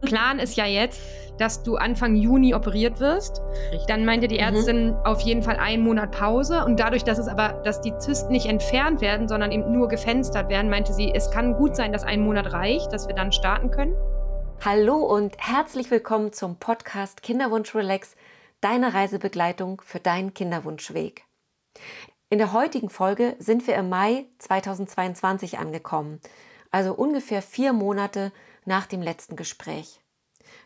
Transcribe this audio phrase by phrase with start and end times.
[0.00, 1.00] Plan ist ja jetzt,
[1.38, 3.40] dass du Anfang Juni operiert wirst.
[3.70, 3.86] Richtig.
[3.86, 4.40] Dann meinte die mhm.
[4.56, 4.96] Ärztin mhm.
[5.04, 6.64] auf jeden Fall einen Monat Pause.
[6.64, 10.48] Und dadurch, dass es aber, dass die Zysten nicht entfernt werden, sondern eben nur gefenstert
[10.48, 13.70] werden, meinte sie, es kann gut sein, dass ein Monat reicht, dass wir dann starten
[13.70, 13.94] können.
[14.62, 18.14] Hallo und herzlich willkommen zum Podcast Kinderwunsch Relax,
[18.60, 21.24] deine Reisebegleitung für deinen Kinderwunschweg.
[22.28, 26.20] In der heutigen Folge sind wir im Mai 2022 angekommen,
[26.70, 28.32] also ungefähr vier Monate
[28.64, 30.00] nach dem letzten Gespräch.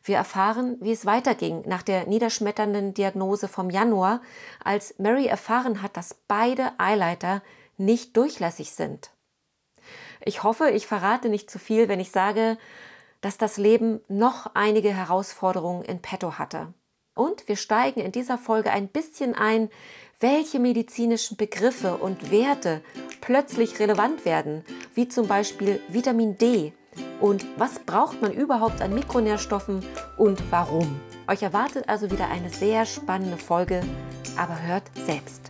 [0.03, 4.21] Wir erfahren, wie es weiterging nach der niederschmetternden Diagnose vom Januar,
[4.63, 7.43] als Mary erfahren hat, dass beide Eileiter
[7.77, 9.11] nicht durchlässig sind.
[10.25, 12.59] Ich hoffe, ich verrate nicht zu viel, wenn ich sage,
[13.21, 16.73] dass das Leben noch einige Herausforderungen in petto hatte.
[17.15, 19.71] Und wir steigen in dieser Folge ein bisschen ein,
[20.21, 22.83] welche medizinischen Begriffe und Werte
[23.21, 24.65] plötzlich relevant werden,
[24.95, 26.73] wie zum Beispiel Vitamin D,
[27.21, 29.81] und was braucht man überhaupt an Mikronährstoffen
[30.17, 31.01] und warum.
[31.27, 33.81] Euch erwartet also wieder eine sehr spannende Folge,
[34.37, 35.49] aber hört selbst.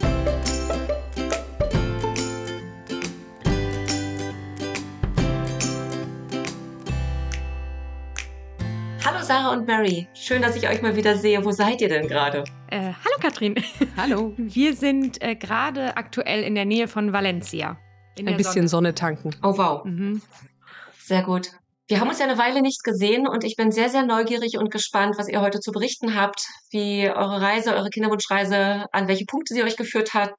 [9.05, 11.45] Hallo Sarah und Mary, schön, dass ich euch mal wieder sehe.
[11.45, 12.45] Wo seid ihr denn gerade?
[12.71, 13.55] Äh, hallo Katrin.
[13.97, 14.33] Hallo.
[14.37, 17.79] Wir sind äh, gerade aktuell in der Nähe von Valencia.
[18.19, 18.69] Ein bisschen Sonne.
[18.69, 19.31] Sonne tanken.
[19.43, 19.85] Oh wow.
[19.85, 20.23] Mhm.
[21.05, 21.51] Sehr gut.
[21.87, 24.71] Wir haben uns ja eine Weile nicht gesehen und ich bin sehr, sehr neugierig und
[24.71, 29.53] gespannt, was ihr heute zu berichten habt, wie eure Reise, eure Kinderwunschreise, an welche Punkte
[29.53, 30.33] sie euch geführt hat.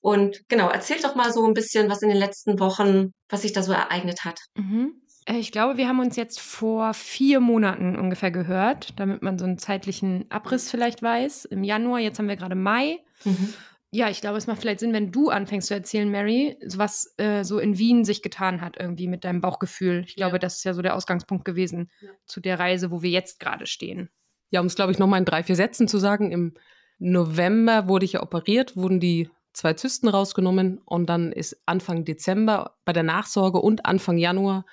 [0.00, 3.52] Und genau, erzählt doch mal so ein bisschen, was in den letzten Wochen, was sich
[3.52, 4.38] da so ereignet hat.
[4.54, 4.92] Mhm.
[5.24, 9.46] Äh, ich glaube, wir haben uns jetzt vor vier Monaten ungefähr gehört, damit man so
[9.46, 11.46] einen zeitlichen Abriss vielleicht weiß.
[11.46, 13.00] Im Januar, jetzt haben wir gerade Mai.
[13.24, 13.52] Mhm.
[13.94, 17.44] Ja, ich glaube, es macht vielleicht Sinn, wenn du anfängst zu erzählen, Mary, was äh,
[17.44, 20.02] so in Wien sich getan hat, irgendwie mit deinem Bauchgefühl.
[20.04, 20.38] Ich glaube, ja.
[20.40, 22.10] das ist ja so der Ausgangspunkt gewesen ja.
[22.26, 24.10] zu der Reise, wo wir jetzt gerade stehen.
[24.50, 26.54] Ja, um es, glaube ich, nochmal in drei, vier Sätzen zu sagen, im
[26.98, 32.76] November wurde ich ja operiert, wurden die zwei Zysten rausgenommen und dann ist Anfang Dezember
[32.84, 34.66] bei der Nachsorge und Anfang Januar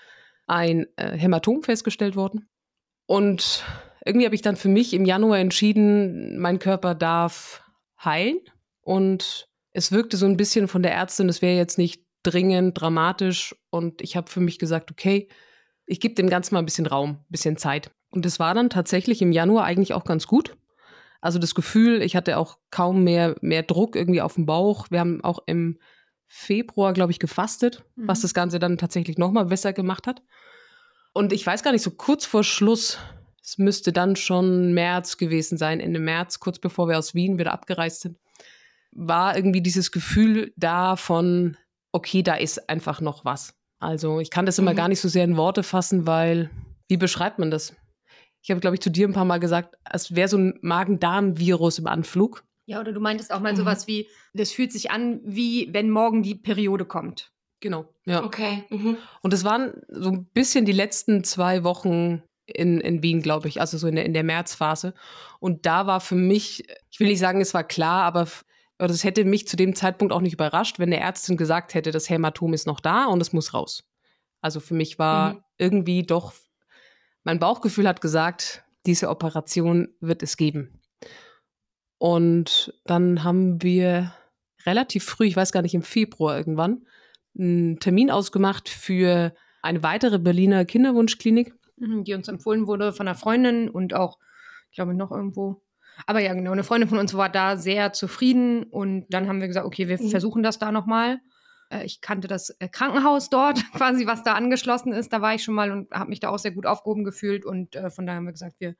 [0.48, 2.50] ein äh, Hämatom festgestellt worden.
[3.06, 3.64] Und
[4.04, 7.62] irgendwie habe ich dann für mich im Januar entschieden, mein Körper darf
[8.04, 8.40] heilen
[8.82, 13.56] und es wirkte so ein bisschen von der Ärztin, es wäre jetzt nicht dringend, dramatisch.
[13.70, 15.30] Und ich habe für mich gesagt, okay,
[15.86, 17.92] ich gebe dem Ganzen mal ein bisschen Raum, ein bisschen Zeit.
[18.10, 20.58] Und es war dann tatsächlich im Januar eigentlich auch ganz gut.
[21.22, 24.88] Also das Gefühl, ich hatte auch kaum mehr, mehr Druck irgendwie auf dem Bauch.
[24.90, 25.80] Wir haben auch im
[26.28, 28.08] Februar, glaube ich, gefastet, mhm.
[28.08, 30.22] was das Ganze dann tatsächlich nochmal besser gemacht hat.
[31.14, 32.98] Und ich weiß gar nicht, so kurz vor Schluss,
[33.44, 37.52] es müsste dann schon März gewesen sein, Ende März, kurz bevor wir aus Wien wieder
[37.52, 38.18] abgereist sind,
[38.92, 41.58] war irgendwie dieses Gefühl da von,
[41.92, 43.56] okay, da ist einfach noch was.
[43.80, 44.78] Also ich kann das immer mhm.
[44.78, 46.50] gar nicht so sehr in Worte fassen, weil,
[46.88, 47.76] wie beschreibt man das?
[48.44, 51.80] Ich habe, glaube ich, zu dir ein paar Mal gesagt, es wäre so ein Magen-Darm-Virus
[51.80, 52.44] im Anflug.
[52.66, 53.58] Ja, oder du meintest auch mal mhm.
[53.58, 57.32] sowas wie, das fühlt sich an, wie wenn morgen die Periode kommt.
[57.60, 58.24] Genau, ja.
[58.24, 58.64] Okay.
[58.70, 58.98] Mhm.
[59.22, 63.62] Und es waren so ein bisschen die letzten zwei Wochen in, in Wien, glaube ich,
[63.62, 64.94] also so in der, in der Märzphase.
[65.40, 68.28] Und da war für mich, ich will nicht sagen, es war klar, aber
[68.82, 71.92] aber das hätte mich zu dem Zeitpunkt auch nicht überrascht, wenn der Ärztin gesagt hätte,
[71.92, 73.88] das Hämatom ist noch da und es muss raus.
[74.42, 75.44] Also für mich war mhm.
[75.60, 76.34] irgendwie doch,
[77.24, 80.82] mein Bauchgefühl hat gesagt, diese Operation wird es geben.
[82.00, 84.16] Und dann haben wir
[84.66, 86.88] relativ früh, ich weiß gar nicht, im Februar irgendwann,
[87.38, 91.54] einen Termin ausgemacht für eine weitere Berliner Kinderwunschklinik.
[91.78, 94.18] Mhm, die uns empfohlen wurde von einer Freundin und auch,
[94.72, 95.62] ich glaube, noch irgendwo
[96.06, 99.48] aber ja, genau, eine Freundin von uns war da sehr zufrieden und dann haben wir
[99.48, 100.10] gesagt, okay, wir mhm.
[100.10, 101.20] versuchen das da nochmal.
[101.70, 105.14] Äh, ich kannte das äh, Krankenhaus dort, quasi, was da angeschlossen ist.
[105.14, 107.76] Da war ich schon mal und habe mich da auch sehr gut aufgehoben gefühlt und
[107.76, 108.76] äh, von daher haben wir gesagt, wir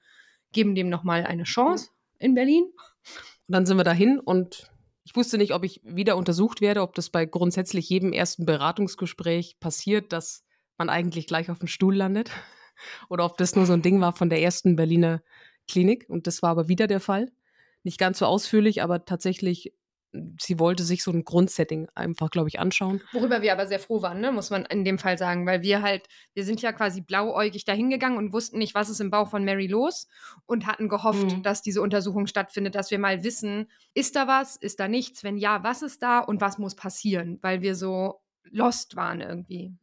[0.52, 1.90] geben dem nochmal eine Chance
[2.20, 2.64] in Berlin.
[2.66, 4.72] Und dann sind wir dahin und
[5.04, 9.60] ich wusste nicht, ob ich wieder untersucht werde, ob das bei grundsätzlich jedem ersten Beratungsgespräch
[9.60, 10.44] passiert, dass
[10.78, 12.32] man eigentlich gleich auf dem Stuhl landet
[13.10, 15.22] oder ob das nur so ein Ding war von der ersten Berliner
[15.72, 17.32] Klinik und das war aber wieder der Fall.
[17.84, 19.74] Nicht ganz so ausführlich, aber tatsächlich,
[20.40, 23.02] sie wollte sich so ein Grundsetting einfach, glaube ich, anschauen.
[23.14, 24.32] Worüber wir aber sehr froh waren, ne?
[24.32, 28.18] muss man in dem Fall sagen, weil wir halt, wir sind ja quasi blauäugig dahingegangen
[28.18, 30.08] und wussten nicht, was ist im Bauch von Mary los
[30.46, 31.44] und hatten gehofft, mhm.
[31.44, 35.38] dass diese Untersuchung stattfindet, dass wir mal wissen, ist da was, ist da nichts, wenn
[35.38, 39.74] ja, was ist da und was muss passieren, weil wir so lost waren irgendwie.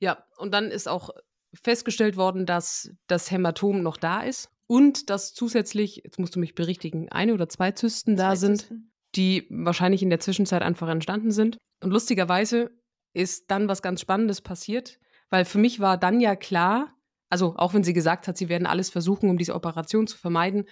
[0.00, 1.10] Ja, und dann ist auch
[1.54, 6.54] festgestellt worden, dass das Hämatom noch da ist und dass zusätzlich, jetzt musst du mich
[6.54, 8.92] berichtigen, eine oder zwei Zysten da zwei sind, Zysten.
[9.16, 11.56] die wahrscheinlich in der Zwischenzeit einfach entstanden sind.
[11.82, 12.70] Und lustigerweise
[13.14, 15.00] ist dann was ganz Spannendes passiert,
[15.30, 16.94] weil für mich war dann ja klar,
[17.30, 20.64] Also auch wenn sie gesagt hat, sie werden alles versuchen, um diese Operation zu vermeiden.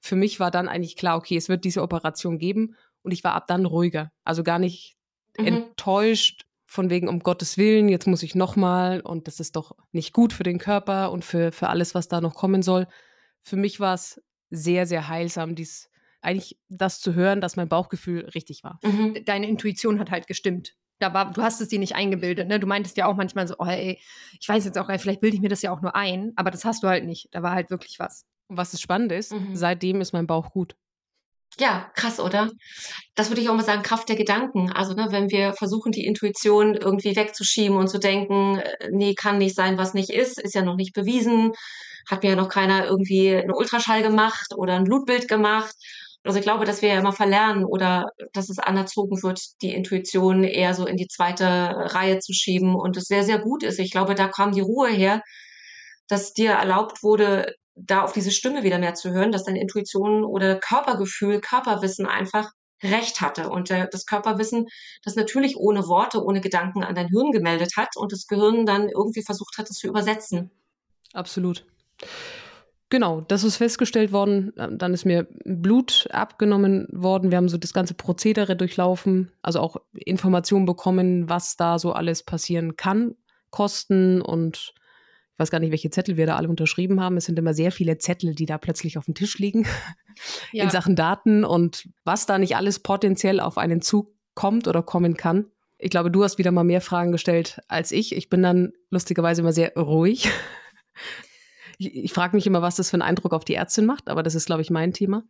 [0.00, 3.34] Für mich war dann eigentlich klar, okay, es wird diese Operation geben und ich war
[3.34, 4.10] ab dann ruhiger.
[4.24, 4.96] Also gar nicht
[5.38, 5.46] mhm.
[5.46, 10.12] enttäuscht von wegen um Gottes Willen, jetzt muss ich nochmal und das ist doch nicht
[10.12, 12.88] gut für den Körper und für, für alles, was da noch kommen soll.
[13.46, 14.20] Für mich war es
[14.50, 15.88] sehr, sehr heilsam, dies
[16.20, 18.80] eigentlich das zu hören, dass mein Bauchgefühl richtig war.
[18.82, 19.24] Mhm.
[19.24, 20.74] Deine Intuition hat halt gestimmt.
[20.98, 22.58] Da war, du hast es dir nicht eingebildet, ne?
[22.58, 24.00] Du meintest ja auch manchmal so, oh ey,
[24.40, 26.64] ich weiß jetzt auch, vielleicht bilde ich mir das ja auch nur ein, aber das
[26.64, 27.28] hast du halt nicht.
[27.30, 28.24] Da war halt wirklich was.
[28.48, 29.54] Und was das Spannende ist, mhm.
[29.54, 30.74] seitdem ist mein Bauch gut.
[31.58, 32.50] Ja, krass, oder?
[33.14, 34.70] Das würde ich auch mal sagen, Kraft der Gedanken.
[34.72, 39.38] Also, ne, wenn wir versuchen, die Intuition irgendwie wegzuschieben und zu denken, äh, nee, kann
[39.38, 41.52] nicht sein, was nicht ist, ist ja noch nicht bewiesen,
[42.10, 45.74] hat mir ja noch keiner irgendwie einen Ultraschall gemacht oder ein Blutbild gemacht.
[46.24, 50.44] Also ich glaube, dass wir ja immer verlernen oder dass es anerzogen wird, die Intuition
[50.44, 53.78] eher so in die zweite Reihe zu schieben und es sehr, sehr gut ist.
[53.78, 55.22] Ich glaube, da kam die Ruhe her,
[56.08, 60.24] dass dir erlaubt wurde, da auf diese Stimme wieder mehr zu hören, dass deine Intuition
[60.24, 62.50] oder Körpergefühl, Körperwissen einfach
[62.82, 63.48] recht hatte.
[63.50, 64.66] Und äh, das Körperwissen,
[65.02, 68.88] das natürlich ohne Worte, ohne Gedanken an dein Hirn gemeldet hat und das Gehirn dann
[68.88, 70.50] irgendwie versucht hat, es zu übersetzen.
[71.12, 71.64] Absolut.
[72.88, 74.52] Genau, das ist festgestellt worden.
[74.54, 77.30] Dann ist mir Blut abgenommen worden.
[77.30, 82.22] Wir haben so das ganze Prozedere durchlaufen, also auch Informationen bekommen, was da so alles
[82.22, 83.16] passieren kann,
[83.50, 84.74] Kosten und
[85.36, 87.18] ich weiß gar nicht, welche Zettel wir da alle unterschrieben haben.
[87.18, 89.66] Es sind immer sehr viele Zettel, die da plötzlich auf dem Tisch liegen
[90.52, 90.64] ja.
[90.64, 95.14] in Sachen Daten und was da nicht alles potenziell auf einen Zug kommt oder kommen
[95.18, 95.44] kann.
[95.76, 98.16] Ich glaube, du hast wieder mal mehr Fragen gestellt als ich.
[98.16, 100.28] Ich bin dann lustigerweise immer sehr ruhig.
[101.78, 104.22] Ich, ich frage mich immer, was das für einen Eindruck auf die Ärztin macht, aber
[104.22, 105.24] das ist, glaube ich, mein Thema.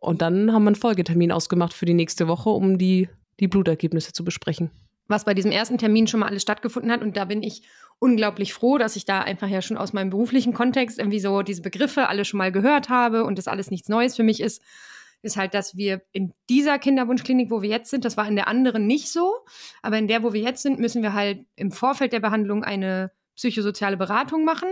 [0.00, 4.12] Und dann haben wir einen Folgetermin ausgemacht für die nächste Woche, um die, die Blutergebnisse
[4.12, 4.72] zu besprechen
[5.12, 7.02] was bei diesem ersten Termin schon mal alles stattgefunden hat.
[7.02, 7.62] Und da bin ich
[8.02, 11.62] unglaublich froh, dass ich da einfach ja schon aus meinem beruflichen Kontext irgendwie so diese
[11.62, 14.60] Begriffe alle schon mal gehört habe und das alles nichts Neues für mich ist,
[15.22, 18.48] ist halt, dass wir in dieser Kinderwunschklinik, wo wir jetzt sind, das war in der
[18.48, 19.32] anderen nicht so,
[19.82, 23.12] aber in der, wo wir jetzt sind, müssen wir halt im Vorfeld der Behandlung eine
[23.36, 24.68] psychosoziale Beratung machen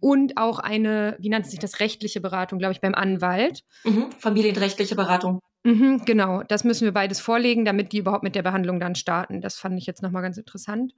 [0.00, 3.62] und auch eine, wie nennt sich das, rechtliche Beratung, glaube ich, beim Anwalt.
[3.84, 5.40] Mhm, familienrechtliche Beratung.
[5.64, 9.42] Mhm, genau, das müssen wir beides vorlegen, damit die überhaupt mit der Behandlung dann starten.
[9.42, 10.94] Das fand ich jetzt nochmal ganz interessant.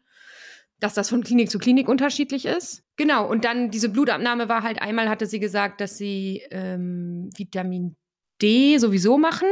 [0.80, 2.82] Dass das von Klinik zu Klinik unterschiedlich ist.
[2.96, 7.96] Genau, und dann diese Blutabnahme war halt einmal, hatte sie gesagt, dass sie ähm, Vitamin
[8.42, 9.48] D sowieso machen.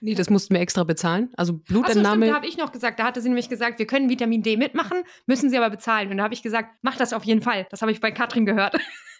[0.00, 1.30] Nee, das mussten wir extra bezahlen.
[1.36, 2.26] Also Blutentnahme.
[2.26, 4.56] So, da habe ich noch gesagt, da hatte sie nämlich gesagt, wir können Vitamin D
[4.56, 6.10] mitmachen, müssen sie aber bezahlen.
[6.10, 7.68] Und da habe ich gesagt, mach das auf jeden Fall.
[7.70, 8.74] Das habe ich bei Katrin gehört.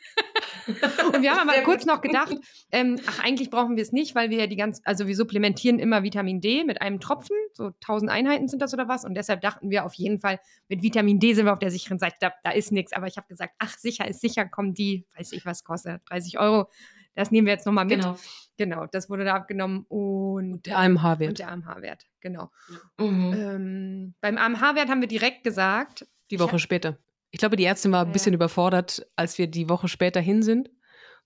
[0.66, 2.36] und wir haben aber kurz noch gedacht,
[2.70, 5.78] ähm, ach, eigentlich brauchen wir es nicht, weil wir ja die ganz, also wir supplementieren
[5.78, 9.04] immer Vitamin D mit einem Tropfen, so 1000 Einheiten sind das oder was.
[9.04, 10.38] Und deshalb dachten wir auf jeden Fall,
[10.68, 12.92] mit Vitamin D sind wir auf der sicheren Seite, da, da ist nichts.
[12.92, 16.38] Aber ich habe gesagt, ach, sicher ist sicher, kommen die, weiß ich was kostet, 30
[16.38, 16.68] Euro.
[17.14, 18.00] Das nehmen wir jetzt nochmal mit.
[18.00, 18.16] Genau.
[18.56, 19.84] genau, das wurde da abgenommen.
[19.88, 21.28] Und, der AMH-Wert.
[21.28, 22.50] Und der AMH-Wert, genau.
[22.98, 23.34] Mhm.
[23.36, 26.06] Ähm, beim AMH-Wert haben wir direkt gesagt.
[26.30, 26.98] Die Woche später.
[27.32, 28.36] Ich glaube, die Ärztin war ein bisschen ja.
[28.36, 30.70] überfordert, als wir die Woche später hin sind.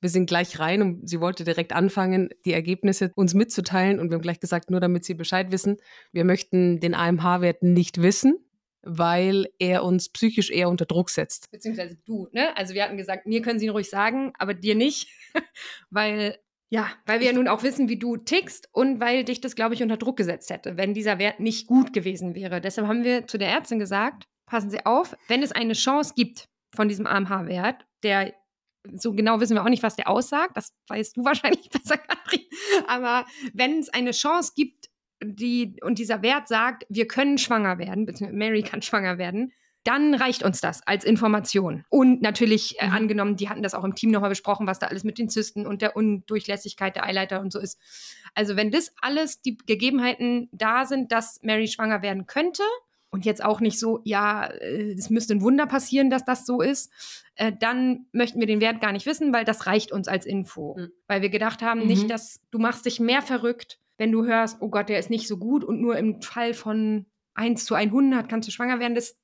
[0.01, 3.99] Wir sind gleich rein und sie wollte direkt anfangen, die Ergebnisse uns mitzuteilen.
[3.99, 5.79] Und wir haben gleich gesagt, nur damit Sie Bescheid wissen,
[6.13, 8.37] wir möchten den AMH-Wert nicht wissen,
[8.83, 11.51] weil er uns psychisch eher unter Druck setzt.
[11.51, 12.57] Beziehungsweise du, ne?
[12.57, 15.09] Also wir hatten gesagt, mir können Sie ihn ruhig sagen, aber dir nicht,
[15.91, 16.39] weil
[16.69, 19.75] ja, weil wir ja nun auch wissen, wie du tickst und weil dich das, glaube
[19.75, 22.61] ich, unter Druck gesetzt hätte, wenn dieser Wert nicht gut gewesen wäre.
[22.61, 26.49] Deshalb haben wir zu der Ärztin gesagt, passen Sie auf, wenn es eine Chance gibt
[26.75, 28.35] von diesem AMH-Wert, der
[28.95, 32.43] so genau wissen wir auch nicht, was der aussagt, das weißt du wahrscheinlich besser, Katrin,
[32.87, 34.89] aber wenn es eine Chance gibt,
[35.23, 39.53] die, und dieser Wert sagt, wir können schwanger werden, beziehungsweise Mary kann schwanger werden,
[39.87, 41.85] dann reicht uns das als Information.
[41.89, 42.93] Und natürlich äh, mhm.
[42.93, 45.65] angenommen, die hatten das auch im Team nochmal besprochen, was da alles mit den Zysten
[45.65, 47.81] und der Undurchlässigkeit der Eileiter und so ist.
[48.35, 52.65] Also wenn das alles die Gegebenheiten da sind, dass Mary schwanger werden könnte,
[53.11, 56.61] und jetzt auch nicht so, ja, äh, es müsste ein Wunder passieren, dass das so
[56.61, 56.93] ist,
[57.37, 60.77] äh, dann möchten wir den Wert gar nicht wissen, weil das reicht uns als Info.
[60.79, 60.93] Mhm.
[61.07, 61.87] Weil wir gedacht haben, mhm.
[61.87, 65.29] nicht, dass du machst dich mehr verrückt, wenn du hörst, oh Gott, der ist nicht
[65.29, 68.95] so gut und nur im Fall von 1 zu 100 kannst du schwanger werden.
[68.95, 69.17] Das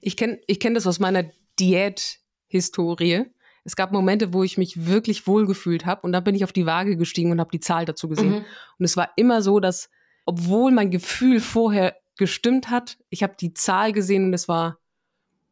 [0.00, 1.24] ich kenne ich kenn das aus meiner
[1.58, 3.26] Diät-Historie.
[3.64, 6.66] Es gab Momente, wo ich mich wirklich wohlgefühlt habe und dann bin ich auf die
[6.66, 8.30] Waage gestiegen und habe die Zahl dazu gesehen.
[8.30, 8.44] Mhm.
[8.78, 9.90] Und es war immer so, dass,
[10.24, 12.98] obwohl mein Gefühl vorher gestimmt hat.
[13.08, 14.78] Ich habe die Zahl gesehen und es war,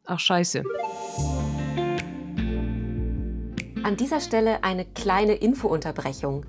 [0.05, 0.63] ach scheiße.
[3.83, 6.45] An dieser Stelle eine kleine Infounterbrechung.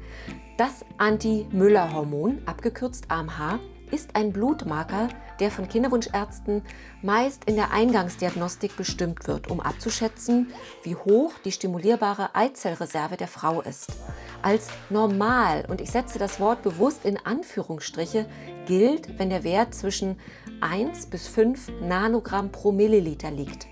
[0.57, 3.59] Das Anti-Müller-Hormon, abgekürzt AMH,
[3.91, 5.07] ist ein Blutmarker,
[5.39, 6.63] der von Kinderwunschärzten
[7.01, 10.51] meist in der Eingangsdiagnostik bestimmt wird, um abzuschätzen,
[10.83, 13.93] wie hoch die stimulierbare Eizellreserve der Frau ist.
[14.41, 18.25] Als normal, und ich setze das Wort bewusst in Anführungsstriche,
[18.65, 20.17] gilt, wenn der Wert zwischen
[20.61, 23.67] 1 bis 5 Nanogramm pro Milliliter liegt.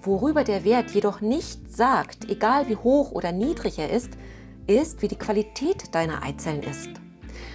[0.00, 4.10] Worüber der Wert jedoch nicht sagt, egal wie hoch oder niedrig er ist,
[4.66, 6.90] ist, wie die Qualität deiner Eizellen ist.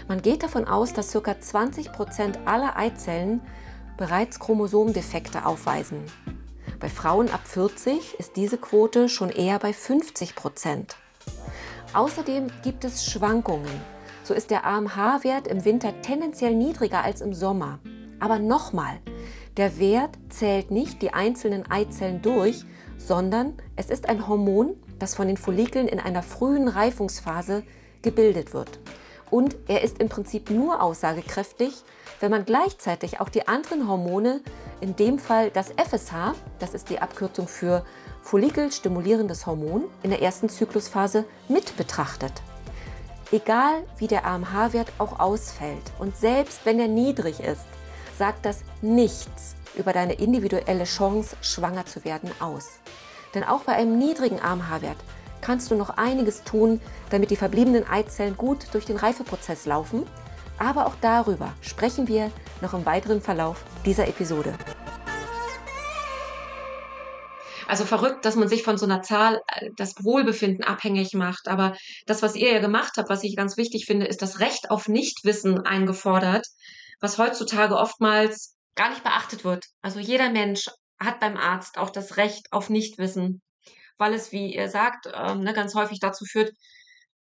[0.08, 1.40] Man geht davon aus, dass ca.
[1.40, 3.42] 20 Prozent aller Eizellen
[3.98, 6.04] bereits Chromosomdefekte aufweisen.
[6.80, 10.96] Bei Frauen ab 40 ist diese Quote schon eher bei 50 Prozent.
[11.94, 13.82] Außerdem gibt es Schwankungen.
[14.24, 17.80] So ist der AMH-Wert im Winter tendenziell niedriger als im Sommer.
[18.20, 19.00] Aber nochmal,
[19.56, 22.66] der Wert zählt nicht die einzelnen Eizellen durch,
[22.98, 27.64] sondern es ist ein Hormon, das von den Follikeln in einer frühen Reifungsphase
[28.02, 28.80] gebildet wird.
[29.30, 31.84] Und er ist im Prinzip nur aussagekräftig,
[32.20, 34.42] wenn man gleichzeitig auch die anderen Hormone,
[34.82, 37.86] in dem Fall das FSH, das ist die Abkürzung für
[38.28, 42.34] Follikelstimulierendes Hormon, in der ersten Zyklusphase mit betrachtet.
[43.32, 47.64] Egal wie der AMH-Wert auch ausfällt und selbst wenn er niedrig ist,
[48.18, 52.80] sagt das nichts über deine individuelle Chance, schwanger zu werden, aus.
[53.34, 54.98] Denn auch bei einem niedrigen AMH-Wert
[55.40, 60.04] kannst du noch einiges tun, damit die verbliebenen Eizellen gut durch den Reifeprozess laufen.
[60.60, 62.30] Aber auch darüber sprechen wir
[62.60, 64.54] noch im weiteren Verlauf dieser Episode.
[67.68, 71.48] Also verrückt, dass man sich von so einer Zahl äh, das Wohlbefinden abhängig macht.
[71.48, 74.72] Aber das, was ihr ja gemacht habt, was ich ganz wichtig finde, ist das Recht
[74.72, 76.48] auf Nichtwissen eingefordert,
[77.00, 79.66] was heutzutage oftmals gar nicht beachtet wird.
[79.82, 80.68] Also jeder Mensch
[81.00, 83.42] hat beim Arzt auch das Recht auf Nichtwissen
[83.98, 86.54] weil es, wie ihr sagt, ähm, ne, ganz häufig dazu führt,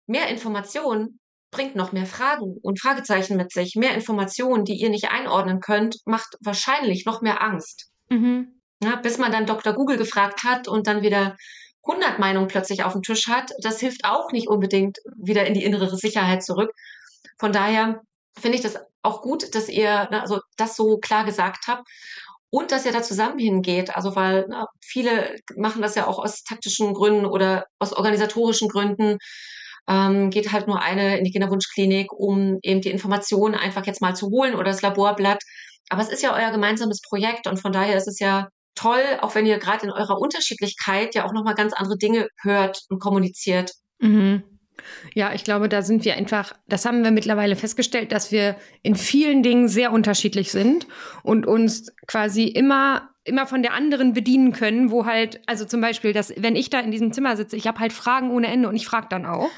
[0.07, 1.19] mehr Information
[1.51, 3.77] bringt noch mehr Fragen und Fragezeichen mit sich.
[3.77, 7.91] Mehr Informationen, die ihr nicht einordnen könnt, macht wahrscheinlich noch mehr Angst.
[8.09, 8.61] Mhm.
[8.85, 9.73] Ja, bis man dann Dr.
[9.73, 11.37] Google gefragt hat und dann wieder
[11.87, 15.65] 100 Meinungen plötzlich auf dem Tisch hat, das hilft auch nicht unbedingt wieder in die
[15.65, 16.71] innere Sicherheit zurück.
[17.39, 18.03] Von daher
[18.39, 21.89] finde ich das auch gut, dass ihr ne, also das so klar gesagt habt
[22.51, 23.97] und dass er da zusammen hingeht.
[23.97, 29.19] Also weil na, viele machen das ja auch aus taktischen Gründen oder aus organisatorischen Gründen.
[29.89, 34.15] Ähm, geht halt nur eine in die Kinderwunschklinik, um eben die Informationen einfach jetzt mal
[34.17, 35.43] zu holen oder das Laborblatt.
[35.91, 39.35] Aber es ist ja euer gemeinsames Projekt und von daher ist es ja toll, auch
[39.35, 43.73] wenn ihr gerade in eurer Unterschiedlichkeit ja auch nochmal ganz andere Dinge hört und kommuniziert.
[43.99, 44.43] Mhm.
[45.15, 48.97] Ja, ich glaube, da sind wir einfach, das haben wir mittlerweile festgestellt, dass wir in
[48.97, 50.87] vielen Dingen sehr unterschiedlich sind
[51.23, 56.13] und uns quasi immer immer von der anderen bedienen können, wo halt, also zum Beispiel,
[56.13, 58.77] dass, wenn ich da in diesem Zimmer sitze, ich habe halt Fragen ohne Ende und
[58.77, 59.49] ich frage dann auch.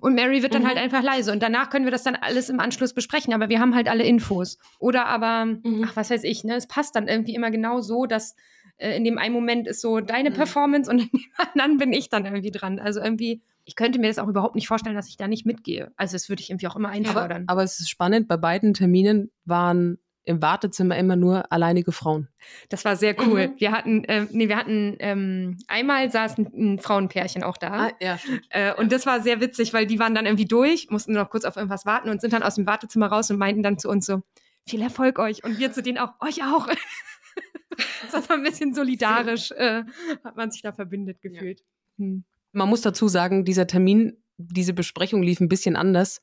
[0.00, 0.68] Und Mary wird dann mhm.
[0.68, 1.32] halt einfach leise.
[1.32, 3.34] Und danach können wir das dann alles im Anschluss besprechen.
[3.34, 4.58] Aber wir haben halt alle Infos.
[4.78, 5.84] Oder aber, mhm.
[5.86, 6.56] ach, was weiß ich, ne?
[6.56, 8.36] Es passt dann irgendwie immer genau so, dass
[8.78, 10.34] äh, in dem einen Moment ist so deine mhm.
[10.34, 11.20] Performance und in dem
[11.52, 12.78] anderen bin ich dann irgendwie dran.
[12.78, 15.92] Also irgendwie ich könnte mir das auch überhaupt nicht vorstellen, dass ich da nicht mitgehe.
[15.96, 17.42] Also das würde ich irgendwie auch immer einfordern.
[17.48, 22.28] Aber, aber es ist spannend, bei beiden Terminen waren im Wartezimmer immer nur alleinige Frauen.
[22.68, 23.48] Das war sehr cool.
[23.48, 23.54] Mhm.
[23.58, 27.86] Wir hatten, äh, nee, wir hatten ähm, einmal saß ein, ein Frauenpärchen auch da.
[27.86, 28.18] Ah, ja.
[28.50, 31.44] Äh, und das war sehr witzig, weil die waren dann irgendwie durch, mussten noch kurz
[31.44, 34.06] auf irgendwas warten und sind dann aus dem Wartezimmer raus und meinten dann zu uns
[34.06, 34.20] so,
[34.68, 35.44] viel Erfolg euch.
[35.44, 36.68] Und wir zu denen auch, euch auch.
[38.12, 39.84] das war ein bisschen solidarisch, äh,
[40.24, 41.60] hat man sich da verbindet gefühlt.
[41.98, 42.04] Ja.
[42.04, 42.24] Hm.
[42.52, 46.20] Man muss dazu sagen, dieser Termin, diese Besprechung lief ein bisschen anders,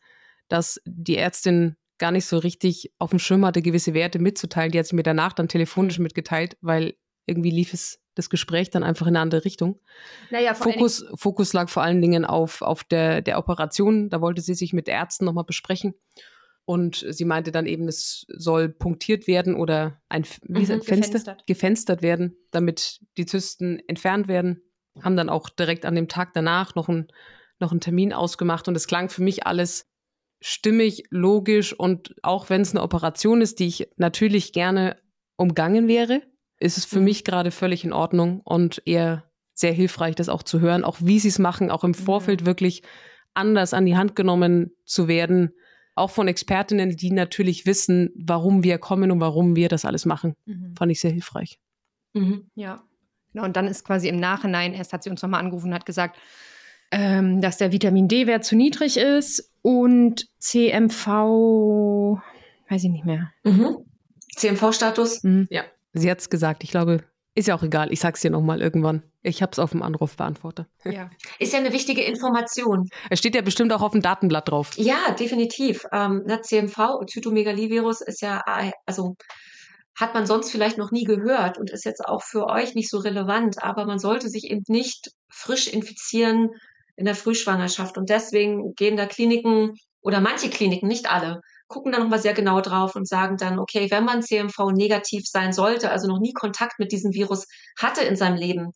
[0.49, 4.73] dass die Ärztin gar nicht so richtig auf dem Schirm hatte, gewisse Werte mitzuteilen.
[4.73, 6.95] Die hat sie mir danach dann telefonisch mitgeteilt, weil
[7.25, 9.79] irgendwie lief es das Gespräch dann einfach in eine andere Richtung.
[10.29, 14.09] Naja, Fokus, Fokus lag vor allen Dingen auf, auf der, der Operation.
[14.09, 15.93] Da wollte sie sich mit Ärzten nochmal besprechen.
[16.65, 21.47] Und sie meinte dann eben, es soll punktiert werden oder ein wie mhm, Fenster, gefenstert.
[21.47, 24.61] gefenstert werden, damit die Zysten entfernt werden
[25.01, 27.07] haben dann auch direkt an dem Tag danach noch, ein,
[27.59, 29.89] noch einen Termin ausgemacht und es klang für mich alles
[30.43, 34.97] stimmig, logisch und auch wenn es eine Operation ist, die ich natürlich gerne
[35.37, 36.21] umgangen wäre,
[36.59, 37.05] ist es für mhm.
[37.05, 41.19] mich gerade völlig in Ordnung und eher sehr hilfreich, das auch zu hören, auch wie
[41.19, 42.45] sie es machen, auch im Vorfeld mhm.
[42.45, 42.83] wirklich
[43.33, 45.53] anders an die Hand genommen zu werden,
[45.95, 50.33] auch von Expertinnen, die natürlich wissen, warum wir kommen und warum wir das alles machen.
[50.45, 50.75] Mhm.
[50.77, 51.59] Fand ich sehr hilfreich.
[52.13, 52.49] Mhm.
[52.55, 52.83] Ja,
[53.33, 55.85] Genau, und dann ist quasi im Nachhinein, erst hat sie uns nochmal angerufen und hat
[55.85, 56.19] gesagt,
[56.93, 61.07] ähm, dass der Vitamin D-Wert zu niedrig ist und CMV,
[62.69, 63.31] weiß ich nicht mehr.
[63.43, 63.77] Mhm.
[64.35, 65.23] CMV-Status?
[65.23, 65.47] Mhm.
[65.49, 65.63] Ja.
[65.93, 69.01] Sie hat es gesagt, ich glaube Ist ja auch egal, ich sag's dir nochmal irgendwann.
[69.23, 70.67] Ich hab's auf dem Anrufbeantworter.
[70.85, 71.09] Ja.
[71.39, 72.87] Ist ja eine wichtige Information.
[73.09, 74.73] Es steht ja bestimmt auch auf dem Datenblatt drauf.
[74.75, 75.85] Ja, definitiv.
[75.91, 79.15] Ähm, na, CMV, Zytomegalivirus, ist ja, äh, also
[79.99, 82.99] hat man sonst vielleicht noch nie gehört und ist jetzt auch für euch nicht so
[82.99, 86.49] relevant, aber man sollte sich eben nicht frisch infizieren
[86.95, 87.97] in der Frühschwangerschaft.
[87.97, 92.61] Und deswegen gehen da Kliniken oder manche Kliniken, nicht alle, gucken da nochmal sehr genau
[92.61, 96.77] drauf und sagen dann, okay, wenn man CMV negativ sein sollte, also noch nie Kontakt
[96.77, 97.45] mit diesem Virus
[97.79, 98.71] hatte in seinem Leben,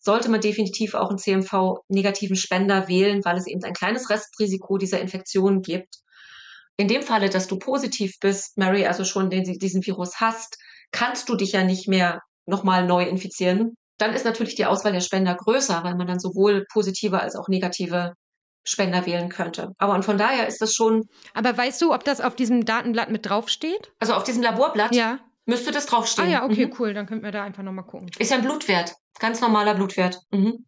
[0.00, 5.00] sollte man definitiv auch einen CMV-negativen Spender wählen, weil es eben ein kleines Restrisiko dieser
[5.00, 5.96] Infektion gibt.
[6.76, 10.58] In dem Falle, dass du positiv bist, Mary, also schon den, diesen Virus hast,
[10.90, 13.76] kannst du dich ja nicht mehr nochmal neu infizieren.
[13.98, 17.48] Dann ist natürlich die Auswahl der Spender größer, weil man dann sowohl positive als auch
[17.48, 18.14] negative
[18.64, 19.72] Spender wählen könnte.
[19.78, 21.02] Aber und von daher ist das schon.
[21.34, 23.92] Aber weißt du, ob das auf diesem Datenblatt mit draufsteht?
[23.98, 25.18] Also auf diesem Laborblatt Ja.
[25.46, 26.28] müsste das draufstehen.
[26.28, 26.74] Ah ja, okay, Mhm.
[26.78, 26.94] cool.
[26.94, 28.10] Dann könnten wir da einfach nochmal gucken.
[28.18, 28.94] Ist ja ein Blutwert.
[29.18, 30.20] Ganz normaler Blutwert.
[30.30, 30.64] Mhm.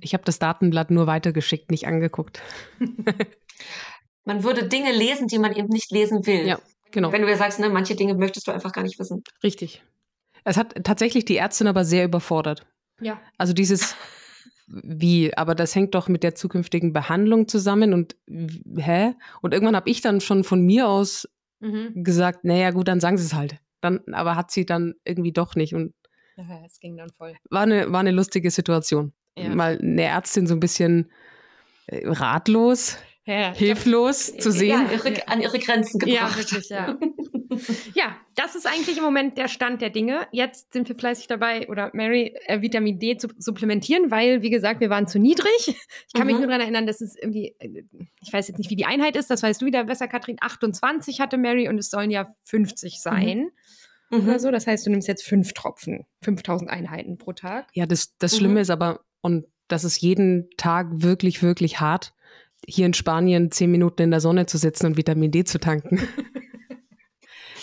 [0.00, 2.40] Ich habe das Datenblatt nur weitergeschickt, nicht angeguckt.
[4.24, 6.46] Man würde Dinge lesen, die man eben nicht lesen will.
[6.46, 6.58] Ja,
[6.90, 7.12] genau.
[7.12, 9.22] Wenn du ja sagst, ne, manche Dinge möchtest du einfach gar nicht wissen.
[9.42, 9.82] Richtig.
[10.44, 12.66] Es hat tatsächlich die Ärztin aber sehr überfordert.
[13.00, 13.20] Ja.
[13.38, 13.96] Also dieses
[14.66, 18.16] wie, aber das hängt doch mit der zukünftigen Behandlung zusammen und
[18.78, 19.12] hä?
[19.42, 21.28] Und irgendwann habe ich dann schon von mir aus
[21.60, 22.02] Mhm.
[22.04, 23.56] gesagt, naja gut, dann sagen sie es halt.
[23.80, 25.94] Dann, aber hat sie dann irgendwie doch nicht und
[26.36, 27.34] Ja, es ging dann voll.
[27.48, 29.12] war eine, war eine lustige Situation.
[29.38, 29.48] Ja.
[29.48, 31.10] Mal eine Ärztin so ein bisschen
[31.86, 34.86] äh, ratlos, Ja, hilflos zu sehen.
[34.86, 36.16] Ja, ihre, an ihre Grenzen gebracht.
[36.16, 36.98] Ja, wirklich, ja.
[37.94, 40.26] ja, das ist eigentlich im Moment der Stand der Dinge.
[40.32, 44.80] Jetzt sind wir fleißig dabei, oder Mary, äh, Vitamin D zu supplementieren, weil, wie gesagt,
[44.80, 45.50] wir waren zu niedrig.
[45.68, 46.40] Ich kann mich Mhm.
[46.42, 47.82] nur daran erinnern, dass es irgendwie, äh,
[48.22, 51.20] ich weiß jetzt nicht, wie die Einheit ist, das weißt du wieder besser, Katrin, 28
[51.20, 53.50] hatte Mary und es sollen ja 50 sein
[54.10, 54.20] Mhm.
[54.28, 54.50] oder so.
[54.50, 57.68] Das heißt, du nimmst jetzt fünf Tropfen, 5000 Einheiten pro Tag.
[57.72, 58.36] Ja, das, das Mhm.
[58.38, 62.12] Schlimme ist aber, und das ist jeden Tag wirklich, wirklich hart,
[62.66, 65.98] hier in Spanien zehn Minuten in der Sonne zu sitzen und Vitamin D zu tanken.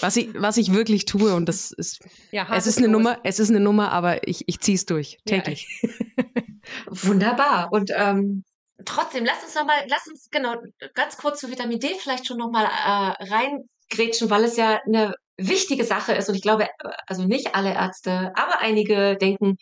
[0.01, 1.99] was, ich, was ich wirklich tue, und das ist,
[2.31, 2.93] Ja, es ist eine los.
[2.93, 5.67] Nummer, es ist eine Nummer, aber ich, ich ziehe es durch, Ja, täglich.
[6.87, 7.71] Wunderbar.
[7.71, 8.43] Und ähm,
[8.85, 10.55] trotzdem, lass uns noch mal, lass uns genau
[10.93, 15.13] ganz kurz zu Vitamin D vielleicht schon noch mal äh, reingrätschen, weil es ja eine
[15.37, 16.29] wichtige Sache ist.
[16.29, 16.67] Und ich glaube,
[17.07, 19.57] also nicht alle Ärzte, aber einige denken,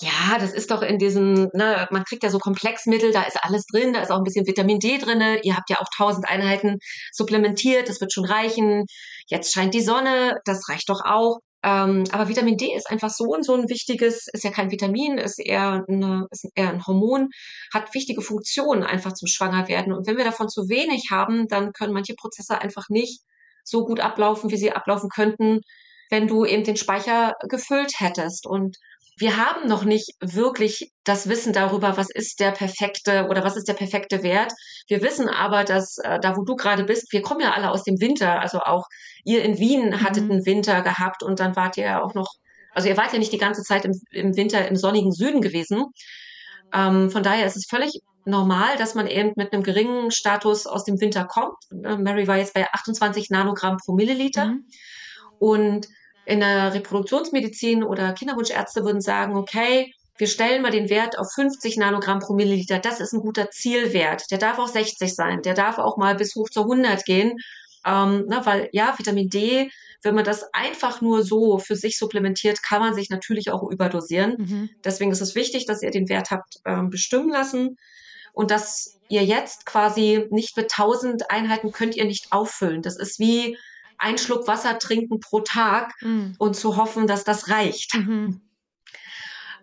[0.00, 3.64] ja, das ist doch in diesem, ne, man kriegt ja so Komplexmittel, da ist alles
[3.66, 5.40] drin, da ist auch ein bisschen Vitamin D drinne.
[5.42, 6.78] Ihr habt ja auch 1000 Einheiten
[7.10, 8.84] supplementiert, das wird schon reichen.
[9.30, 11.38] Jetzt scheint die Sonne, das reicht doch auch.
[11.62, 15.18] Ähm, aber Vitamin D ist einfach so und so ein wichtiges, ist ja kein Vitamin,
[15.18, 17.28] ist eher, eine, ist eher ein Hormon,
[17.72, 19.92] hat wichtige Funktionen einfach zum Schwangerwerden.
[19.92, 23.20] Und wenn wir davon zu wenig haben, dann können manche Prozesse einfach nicht
[23.62, 25.60] so gut ablaufen, wie sie ablaufen könnten,
[26.10, 28.46] wenn du eben den Speicher gefüllt hättest.
[28.46, 28.78] Und
[29.20, 33.68] wir haben noch nicht wirklich das Wissen darüber, was ist der perfekte oder was ist
[33.68, 34.52] der perfekte Wert.
[34.88, 37.84] Wir wissen aber, dass äh, da, wo du gerade bist, wir kommen ja alle aus
[37.84, 38.40] dem Winter.
[38.40, 38.86] Also auch
[39.24, 40.30] ihr in Wien hattet Mhm.
[40.30, 42.28] einen Winter gehabt und dann wart ihr ja auch noch,
[42.72, 45.84] also ihr wart ja nicht die ganze Zeit im, im Winter im sonnigen Süden gewesen.
[46.72, 50.84] Ähm, von daher ist es völlig normal, dass man eben mit einem geringen Status aus
[50.84, 51.56] dem Winter kommt.
[51.70, 54.46] Äh, Mary war jetzt bei 28 Nanogramm pro Milliliter.
[54.46, 54.64] Mhm.
[55.38, 55.88] Und
[56.30, 61.76] in der Reproduktionsmedizin oder Kinderwunschärzte würden sagen, okay, wir stellen mal den Wert auf 50
[61.76, 62.78] Nanogramm pro Milliliter.
[62.78, 64.30] Das ist ein guter Zielwert.
[64.30, 65.42] Der darf auch 60 sein.
[65.42, 67.38] Der darf auch mal bis hoch zu 100 gehen.
[67.84, 72.62] Ähm, na, weil ja, Vitamin D, wenn man das einfach nur so für sich supplementiert,
[72.62, 74.36] kann man sich natürlich auch überdosieren.
[74.38, 74.70] Mhm.
[74.84, 77.76] Deswegen ist es wichtig, dass ihr den Wert habt ähm, bestimmen lassen
[78.32, 82.82] und dass ihr jetzt quasi nicht mit 1000 Einheiten könnt ihr nicht auffüllen.
[82.82, 83.56] Das ist wie
[84.00, 86.34] ein Schluck Wasser trinken pro Tag Mhm.
[86.38, 87.94] und zu hoffen, dass das reicht.
[87.94, 88.40] Mhm.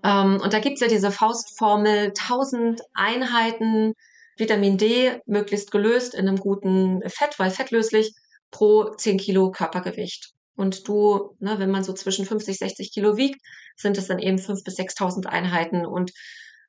[0.04, 3.94] Ähm, und da gibt's ja diese Faustformel, 1000 Einheiten
[4.38, 8.14] Vitamin D, möglichst gelöst in einem guten Fett, weil fettlöslich,
[8.52, 10.32] pro 10 Kilo Körpergewicht.
[10.56, 13.42] Und du, ne, wenn man so zwischen 50, 60 Kilo wiegt,
[13.76, 15.86] sind es dann eben 5.000 bis 6.000 Einheiten.
[15.86, 16.12] Und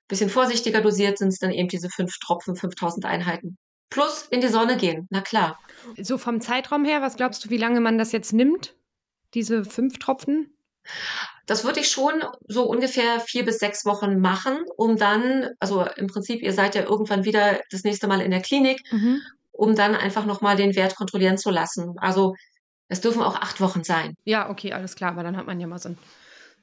[0.08, 3.58] bisschen vorsichtiger dosiert sind es dann eben diese fünf Tropfen, 5.000 Einheiten.
[3.90, 5.58] Plus in die Sonne gehen, na klar.
[6.00, 8.74] So vom Zeitraum her, was glaubst du, wie lange man das jetzt nimmt?
[9.34, 10.54] Diese fünf Tropfen?
[11.46, 16.06] Das würde ich schon so ungefähr vier bis sechs Wochen machen, um dann, also im
[16.06, 19.20] Prinzip, ihr seid ja irgendwann wieder das nächste Mal in der Klinik, Mhm.
[19.52, 21.94] um dann einfach nochmal den Wert kontrollieren zu lassen.
[21.98, 22.34] Also
[22.88, 24.14] es dürfen auch acht Wochen sein.
[24.24, 25.98] Ja, okay, alles klar, aber dann hat man ja mal so einen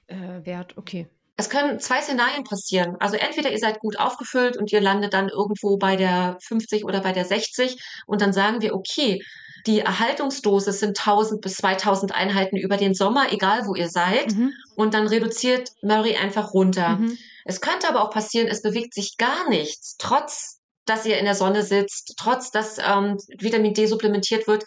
[0.07, 0.77] äh, Wert.
[0.77, 1.07] Okay.
[1.37, 2.95] Es können zwei Szenarien passieren.
[2.99, 7.01] Also entweder ihr seid gut aufgefüllt und ihr landet dann irgendwo bei der 50 oder
[7.01, 9.21] bei der 60 und dann sagen wir, okay,
[9.67, 14.35] die Erhaltungsdosis sind 1000 bis 2000 Einheiten über den Sommer, egal wo ihr seid.
[14.35, 14.53] Mhm.
[14.75, 16.97] und dann reduziert Mary einfach runter.
[16.97, 17.17] Mhm.
[17.45, 21.35] Es könnte aber auch passieren, es bewegt sich gar nichts, trotz dass ihr in der
[21.35, 24.63] Sonne sitzt, trotz dass ähm, Vitamin D supplementiert wird,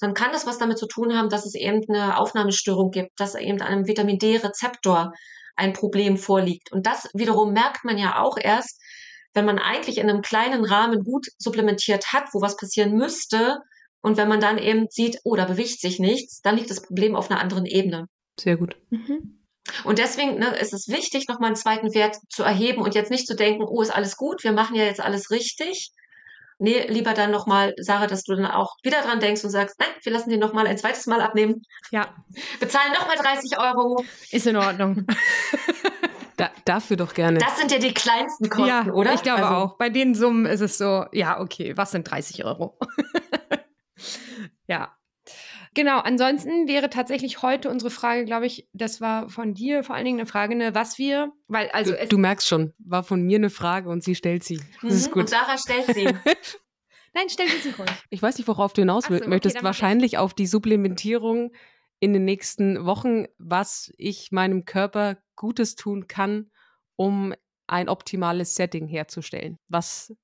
[0.00, 3.34] dann kann das was damit zu tun haben, dass es eben eine Aufnahmestörung gibt, dass
[3.34, 5.12] eben an einem Vitamin D-Rezeptor
[5.60, 6.72] ein Problem vorliegt.
[6.72, 8.80] Und das wiederum merkt man ja auch erst,
[9.34, 13.58] wenn man eigentlich in einem kleinen Rahmen gut supplementiert hat, wo was passieren müsste.
[14.00, 17.14] Und wenn man dann eben sieht, oh, da bewegt sich nichts, dann liegt das Problem
[17.14, 18.06] auf einer anderen Ebene.
[18.40, 18.76] Sehr gut.
[18.90, 19.40] Mhm.
[19.84, 23.26] Und deswegen ne, ist es wichtig, nochmal einen zweiten Wert zu erheben und jetzt nicht
[23.26, 25.92] zu denken, oh, ist alles gut, wir machen ja jetzt alles richtig.
[26.62, 29.88] Nee, lieber dann nochmal, Sarah, dass du dann auch wieder dran denkst und sagst, nein,
[30.02, 31.62] wir lassen den nochmal ein zweites Mal abnehmen.
[31.90, 32.14] Ja.
[32.60, 34.04] Bezahlen nochmal 30 Euro.
[34.30, 35.06] Ist in Ordnung.
[36.36, 37.38] Da, dafür doch gerne.
[37.38, 39.12] Das sind ja die kleinsten Kosten, ja, oder?
[39.12, 39.76] Ich glaube also, auch.
[39.76, 42.78] Bei den Summen ist es so, ja, okay, was sind 30 Euro?
[44.66, 44.96] ja.
[45.74, 50.04] Genau, ansonsten wäre tatsächlich heute unsere Frage, glaube ich, das war von dir vor allen
[50.04, 51.92] Dingen eine Frage, ne, was wir, weil also.
[51.92, 54.60] Du, du merkst schon, war von mir eine Frage und sie stellt sie.
[54.82, 55.20] Das mhm, ist gut.
[55.22, 56.04] Und Sarah stellt sie.
[57.14, 57.90] Nein, stell sie ruhig.
[58.10, 59.56] Ich weiß nicht, worauf du hinaus so, möchtest.
[59.56, 61.52] Okay, Wahrscheinlich auf die Supplementierung
[62.00, 66.50] in den nächsten Wochen, was ich meinem Körper Gutes tun kann,
[66.96, 67.34] um
[67.66, 70.14] ein optimales Setting herzustellen, was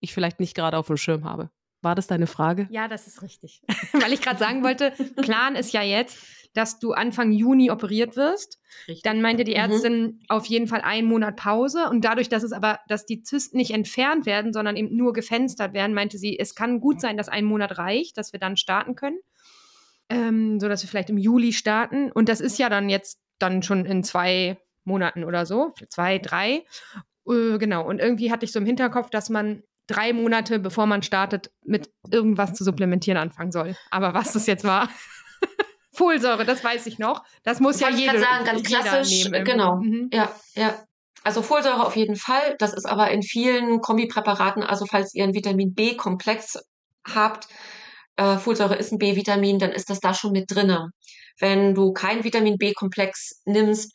[0.00, 1.50] ich vielleicht nicht gerade auf dem Schirm habe.
[1.82, 2.68] War das deine Frage?
[2.70, 3.62] Ja, das ist richtig.
[3.92, 6.18] Weil ich gerade sagen wollte, Plan ist ja jetzt,
[6.52, 8.58] dass du Anfang Juni operiert wirst.
[8.88, 9.02] Richtig.
[9.02, 9.58] Dann meinte die mhm.
[9.58, 10.20] Ärztin mhm.
[10.28, 11.88] auf jeden Fall einen Monat Pause.
[11.88, 15.72] Und dadurch, dass es aber, dass die Zysten nicht entfernt werden, sondern eben nur gefenstert
[15.72, 18.94] werden, meinte sie, es kann gut sein, dass ein Monat reicht, dass wir dann starten
[18.94, 19.18] können
[20.10, 22.12] ähm, so dass wir vielleicht im Juli starten.
[22.12, 26.64] Und das ist ja dann jetzt dann schon in zwei Monaten oder so, zwei, drei.
[27.26, 27.86] Äh, genau.
[27.86, 31.90] Und irgendwie hatte ich so im Hinterkopf, dass man drei Monate, bevor man startet, mit
[32.10, 33.76] irgendwas zu supplementieren anfangen soll.
[33.90, 34.88] Aber was das jetzt war.
[35.92, 37.24] Folsäure, das weiß ich noch.
[37.42, 39.30] Das muss Wollte ja jeder, sagen, ganz klassisch.
[39.30, 39.76] Genau.
[39.76, 40.08] Mhm.
[40.12, 40.74] Ja, ja.
[41.22, 42.56] Also Folsäure auf jeden Fall.
[42.58, 46.58] Das ist aber in vielen Kombipräparaten, also falls ihr einen Vitamin B-Komplex
[47.06, 47.48] habt,
[48.16, 50.90] äh, Folsäure ist ein B-Vitamin, dann ist das da schon mit drinne.
[51.38, 53.92] Wenn du kein Vitamin B-Komplex nimmst,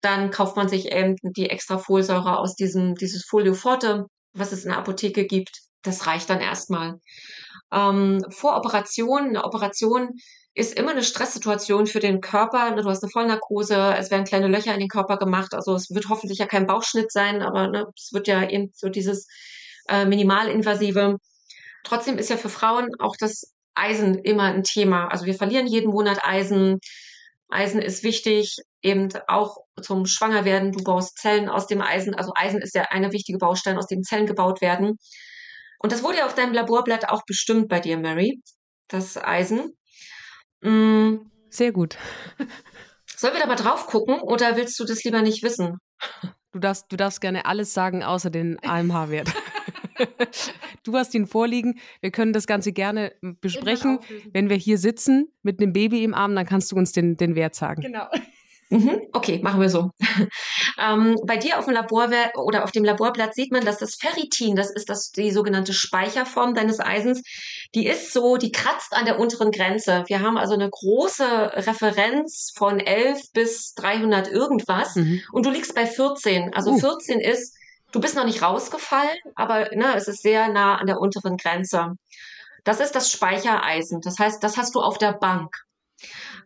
[0.00, 4.64] dann kauft man sich eben die extra Folsäure aus diesem, dieses Folio Forte, was es
[4.64, 5.60] in der Apotheke gibt.
[5.82, 7.00] Das reicht dann erstmal.
[7.72, 10.10] Ähm, vor Operation, eine Operation
[10.54, 12.72] ist immer eine Stresssituation für den Körper.
[12.76, 15.54] Du hast eine Vollnarkose, es werden kleine Löcher in den Körper gemacht.
[15.54, 18.88] Also es wird hoffentlich ja kein Bauchschnitt sein, aber ne, es wird ja eben so
[18.88, 19.26] dieses
[19.88, 21.16] äh, minimalinvasive.
[21.84, 25.08] Trotzdem ist ja für Frauen auch das Eisen immer ein Thema.
[25.08, 26.78] Also wir verlieren jeden Monat Eisen.
[27.48, 30.72] Eisen ist wichtig, eben auch zum Schwangerwerden.
[30.72, 32.14] Du baust Zellen aus dem Eisen.
[32.14, 34.98] Also Eisen ist ja eine wichtige Baustein, aus dem Zellen gebaut werden.
[35.78, 38.40] Und das wurde ja auf deinem Laborblatt auch bestimmt bei dir, Mary,
[38.88, 39.76] das Eisen.
[40.60, 41.16] Mm.
[41.50, 41.98] Sehr gut.
[43.16, 45.78] Sollen wir da mal drauf gucken oder willst du das lieber nicht wissen?
[46.52, 49.32] Du darfst, du darfst gerne alles sagen, außer den AMH-Wert.
[50.84, 51.78] du hast ihn vorliegen.
[52.00, 54.00] Wir können das Ganze gerne besprechen.
[54.32, 57.34] Wenn wir hier sitzen mit einem Baby im Arm, dann kannst du uns den, den
[57.34, 57.82] Wert sagen.
[57.82, 58.06] Genau.
[58.72, 59.90] Mhm, okay, machen wir so.
[60.78, 64.56] ähm, bei dir auf dem Labor oder auf dem Laborblatt sieht man, dass das Ferritin,
[64.56, 67.22] das ist das, die sogenannte Speicherform deines Eisens,
[67.74, 70.04] die ist so, die kratzt an der unteren Grenze.
[70.06, 75.20] Wir haben also eine große Referenz von 11 bis 300 irgendwas mhm.
[75.32, 76.54] und du liegst bei 14.
[76.54, 76.78] Also uh.
[76.78, 77.54] 14 ist
[77.92, 81.92] Du bist noch nicht rausgefallen, aber ne, es ist sehr nah an der unteren Grenze.
[82.64, 84.00] Das ist das Speichereisen.
[84.00, 85.54] Das heißt, das hast du auf der Bank.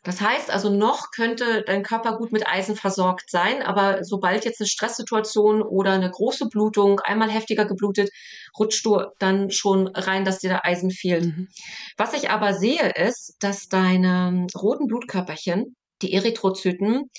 [0.06, 4.60] Das heißt also, noch könnte dein Körper gut mit Eisen versorgt sein, aber sobald jetzt
[4.60, 8.10] eine Stresssituation oder eine große Blutung, einmal heftiger geblutet,
[8.56, 11.24] rutscht du dann schon rein, dass dir da Eisen fehlt.
[11.24, 11.48] Mhm.
[11.96, 17.10] Was ich aber sehe, ist, dass deine roten Blutkörperchen, die Erythrozyten,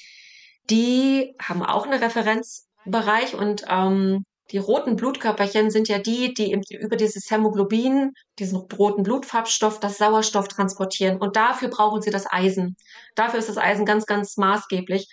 [0.70, 6.54] die haben auch eine Referenz Bereich und ähm, die roten Blutkörperchen sind ja die, die
[6.80, 11.18] über dieses Hämoglobin, diesen roten Blutfarbstoff, das Sauerstoff transportieren.
[11.18, 12.78] Und dafür brauchen sie das Eisen.
[13.16, 15.10] Dafür ist das Eisen ganz, ganz maßgeblich.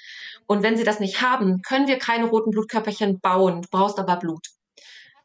[0.47, 3.63] Und wenn sie das nicht haben, können wir keine roten Blutkörperchen bauen.
[3.63, 4.47] Du brauchst aber Blut.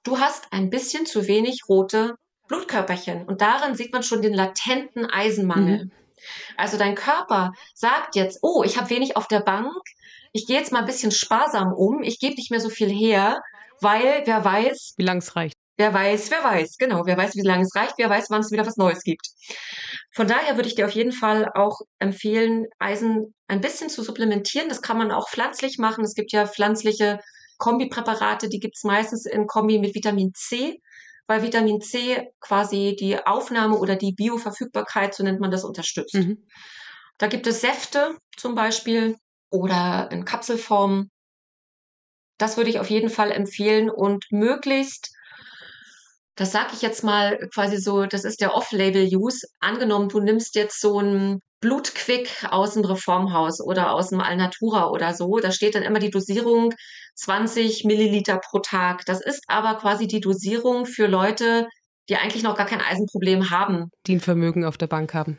[0.03, 2.15] Du hast ein bisschen zu wenig rote
[2.47, 3.25] Blutkörperchen.
[3.25, 5.85] Und darin sieht man schon den latenten Eisenmangel.
[5.85, 5.91] Mhm.
[6.57, 9.71] Also dein Körper sagt jetzt, oh, ich habe wenig auf der Bank,
[10.31, 13.41] ich gehe jetzt mal ein bisschen sparsam um, ich gebe nicht mehr so viel her,
[13.81, 14.93] weil wer weiß.
[14.97, 15.55] Wie lange es reicht.
[15.77, 18.51] Wer weiß, wer weiß, genau, wer weiß, wie lange es reicht, wer weiß, wann es
[18.51, 19.27] wieder was Neues gibt.
[20.11, 24.67] Von daher würde ich dir auf jeden Fall auch empfehlen, Eisen ein bisschen zu supplementieren.
[24.67, 26.03] Das kann man auch pflanzlich machen.
[26.03, 27.21] Es gibt ja pflanzliche
[27.59, 30.81] Kombipräparate, die gibt es meistens in Kombi mit Vitamin C,
[31.27, 36.15] weil Vitamin C quasi die Aufnahme oder die Bioverfügbarkeit, so nennt man das, unterstützt.
[36.15, 36.45] Mhm.
[37.17, 39.15] Da gibt es Säfte zum Beispiel,
[39.49, 41.09] oder in Kapselform.
[42.39, 45.11] Das würde ich auf jeden Fall empfehlen und möglichst,
[46.35, 49.45] das sage ich jetzt mal quasi so, das ist der Off-Label-Use.
[49.59, 55.13] Angenommen, du nimmst jetzt so ein Blutquick aus dem Reformhaus oder aus dem Alnatura oder
[55.13, 55.39] so.
[55.39, 56.73] Da steht dann immer die Dosierung
[57.15, 59.05] 20 Milliliter pro Tag.
[59.05, 61.67] Das ist aber quasi die Dosierung für Leute,
[62.07, 63.89] die eigentlich noch gar kein Eisenproblem haben.
[64.07, 65.37] Die ein Vermögen auf der Bank haben.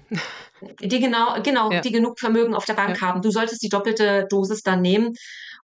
[0.82, 1.80] Die genau, genau, ja.
[1.80, 3.08] die genug Vermögen auf der Bank ja.
[3.08, 3.22] haben.
[3.22, 5.14] Du solltest die doppelte Dosis dann nehmen,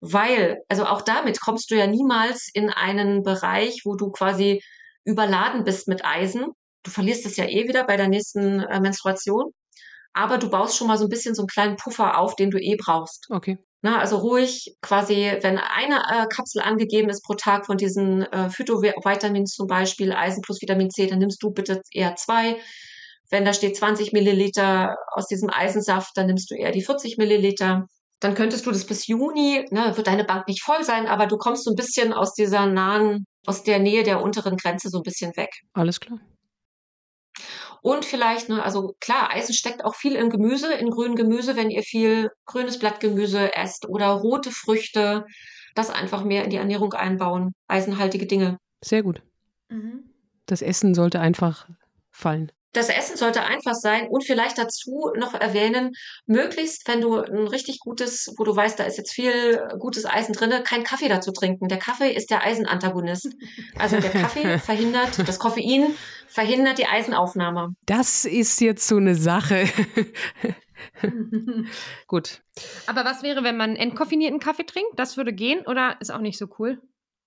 [0.05, 4.63] weil, also auch damit kommst du ja niemals in einen Bereich, wo du quasi
[5.05, 6.49] überladen bist mit Eisen.
[6.83, 9.53] Du verlierst es ja eh wieder bei der nächsten äh, Menstruation.
[10.13, 12.59] Aber du baust schon mal so ein bisschen so einen kleinen Puffer auf, den du
[12.59, 13.27] eh brauchst.
[13.31, 13.59] Okay.
[13.81, 18.51] Na, also ruhig quasi, wenn eine äh, Kapsel angegeben ist pro Tag von diesen äh,
[18.51, 22.59] Phytovitamins zum Beispiel, Eisen plus Vitamin C, dann nimmst du bitte eher zwei.
[23.31, 27.87] Wenn da steht 20 Milliliter aus diesem Eisensaft, dann nimmst du eher die 40 Milliliter.
[28.25, 31.37] Dann könntest du das bis Juni, ne, wird deine Bank nicht voll sein, aber du
[31.37, 35.03] kommst so ein bisschen aus dieser nahen, aus der Nähe der unteren Grenze so ein
[35.03, 35.51] bisschen weg.
[35.75, 36.19] Alles klar.
[37.83, 41.69] Und vielleicht, ne, also klar, Eisen steckt auch viel im Gemüse, in grünem Gemüse, wenn
[41.69, 45.27] ihr viel grünes Blattgemüse esst oder rote Früchte,
[45.75, 48.57] das einfach mehr in die Ernährung einbauen, eisenhaltige Dinge.
[48.83, 49.21] Sehr gut.
[49.69, 50.15] Mhm.
[50.47, 51.69] Das Essen sollte einfach
[52.11, 55.93] fallen das Essen sollte einfach sein und vielleicht dazu noch erwähnen,
[56.27, 60.35] möglichst, wenn du ein richtig gutes, wo du weißt, da ist jetzt viel gutes Eisen
[60.35, 61.69] drin, kein Kaffee dazu trinken.
[61.69, 63.31] Der Kaffee ist der Eisenantagonist.
[63.79, 65.95] Also der Kaffee verhindert, das Koffein
[66.27, 67.75] verhindert die Eisenaufnahme.
[67.87, 69.69] Das ist jetzt so eine Sache.
[72.09, 72.43] Gut.
[72.87, 74.99] Aber was wäre, wenn man entkoffinierten Kaffee trinkt?
[74.99, 76.81] Das würde gehen oder ist auch nicht so cool?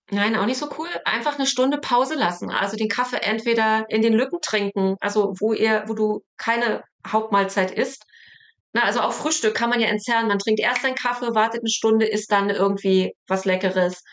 [0.10, 0.88] Nein, auch nicht so cool.
[1.04, 2.50] Einfach eine Stunde Pause lassen.
[2.50, 7.72] Also den Kaffee entweder in den Lücken trinken, also wo ihr, wo du keine Hauptmahlzeit
[7.72, 8.06] isst.
[8.72, 10.28] Na, also auch Frühstück kann man ja entzerren.
[10.28, 14.04] Man trinkt erst einen Kaffee, wartet eine Stunde, isst dann irgendwie was Leckeres.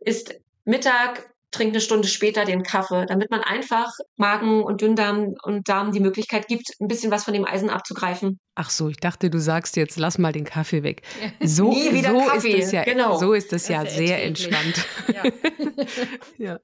[0.00, 0.34] Isst
[0.64, 5.92] Mittag, trinkt eine Stunde später den Kaffee, damit man einfach Magen und Dünndarm und Darm
[5.92, 8.40] die Möglichkeit gibt, ein bisschen was von dem Eisen abzugreifen.
[8.54, 11.02] Ach so, ich dachte, du sagst jetzt, lass mal den Kaffee weg.
[11.40, 12.58] So, Nie wieder so Kaffee.
[12.58, 13.18] ist es ja, genau.
[13.18, 14.84] so ist es ja sehr entspannt.
[15.12, 15.22] Ja.
[16.38, 16.58] ja.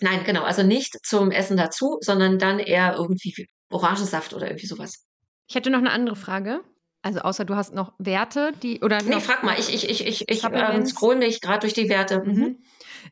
[0.00, 5.04] Nein, genau, also nicht zum Essen dazu, sondern dann eher irgendwie Orangensaft oder irgendwie sowas.
[5.48, 6.60] Ich hätte noch eine andere Frage.
[7.02, 10.28] Also außer du hast noch Werte, die oder Nee, frag mal, ich ich ich ich
[10.28, 12.22] ich ähm, scroll mich gerade durch die Werte.
[12.24, 12.58] Mhm.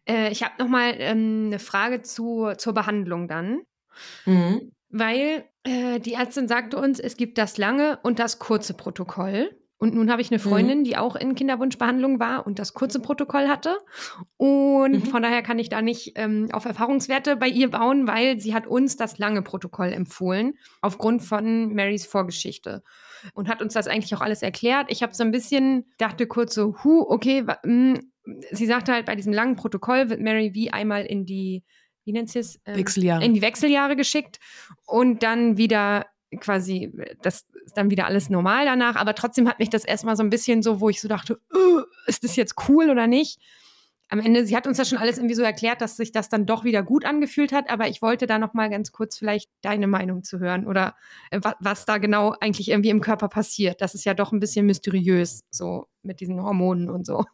[0.08, 3.62] Äh, ich habe noch mal ähm, eine Frage zu, zur Behandlung dann.
[4.26, 4.72] Mhm.
[4.88, 9.56] Weil äh, die Ärztin sagte uns, es gibt das lange und das kurze Protokoll.
[9.80, 10.48] Und nun habe ich eine mhm.
[10.48, 10.84] Freundin, mhm.
[10.84, 13.78] die auch in Kinderwunschbehandlung war und das kurze Protokoll hatte.
[14.36, 15.06] Und mhm.
[15.06, 18.66] von daher kann ich da nicht ähm, auf Erfahrungswerte bei ihr bauen, weil sie hat
[18.66, 22.82] uns das lange Protokoll empfohlen, aufgrund von Marys Vorgeschichte.
[23.32, 24.86] Und hat uns das eigentlich auch alles erklärt.
[24.90, 28.09] Ich habe so ein bisschen, dachte kurz so, hu, okay, mh, hm,
[28.50, 31.64] sie sagte halt, bei diesem langen Protokoll wird Mary wie einmal in die,
[32.04, 32.60] wie nennt sie es?
[32.64, 33.24] Ähm, Wechseljahre.
[33.24, 34.38] In die Wechseljahre geschickt
[34.86, 36.06] und dann wieder
[36.38, 38.96] quasi, das ist dann wieder alles normal danach.
[38.96, 41.82] Aber trotzdem hat mich das erstmal so ein bisschen so, wo ich so dachte, uh,
[42.06, 43.40] ist das jetzt cool oder nicht?
[44.12, 46.44] Am Ende, sie hat uns das schon alles irgendwie so erklärt, dass sich das dann
[46.44, 49.86] doch wieder gut angefühlt hat, aber ich wollte da noch mal ganz kurz vielleicht deine
[49.86, 50.96] Meinung zu hören oder
[51.30, 53.80] äh, was da genau eigentlich irgendwie im Körper passiert.
[53.80, 57.24] Das ist ja doch ein bisschen mysteriös, so mit diesen Hormonen und so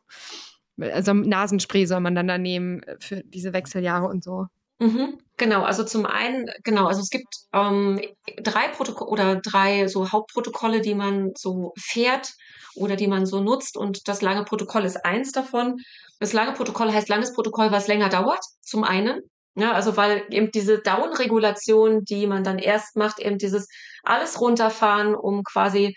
[0.80, 4.46] also Nasenspray soll man dann da nehmen äh, für diese Wechseljahre und so.
[4.78, 7.98] Mhm, genau, also zum einen, genau, also es gibt ähm,
[8.42, 12.34] drei Protokolle oder drei so Hauptprotokolle, die man so fährt
[12.74, 15.76] oder die man so nutzt und das lange Protokoll ist eins davon.
[16.20, 19.22] Das lange Protokoll heißt langes Protokoll, was länger dauert, zum einen.
[19.54, 23.68] Ja, also weil eben diese Down-Regulation, die man dann erst macht, eben dieses
[24.02, 25.96] alles runterfahren, um quasi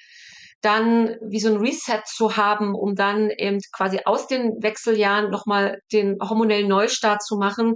[0.62, 5.80] dann wie so ein Reset zu haben, um dann eben quasi aus den Wechseljahren nochmal
[5.91, 7.76] den hormonellen Neustart zu machen.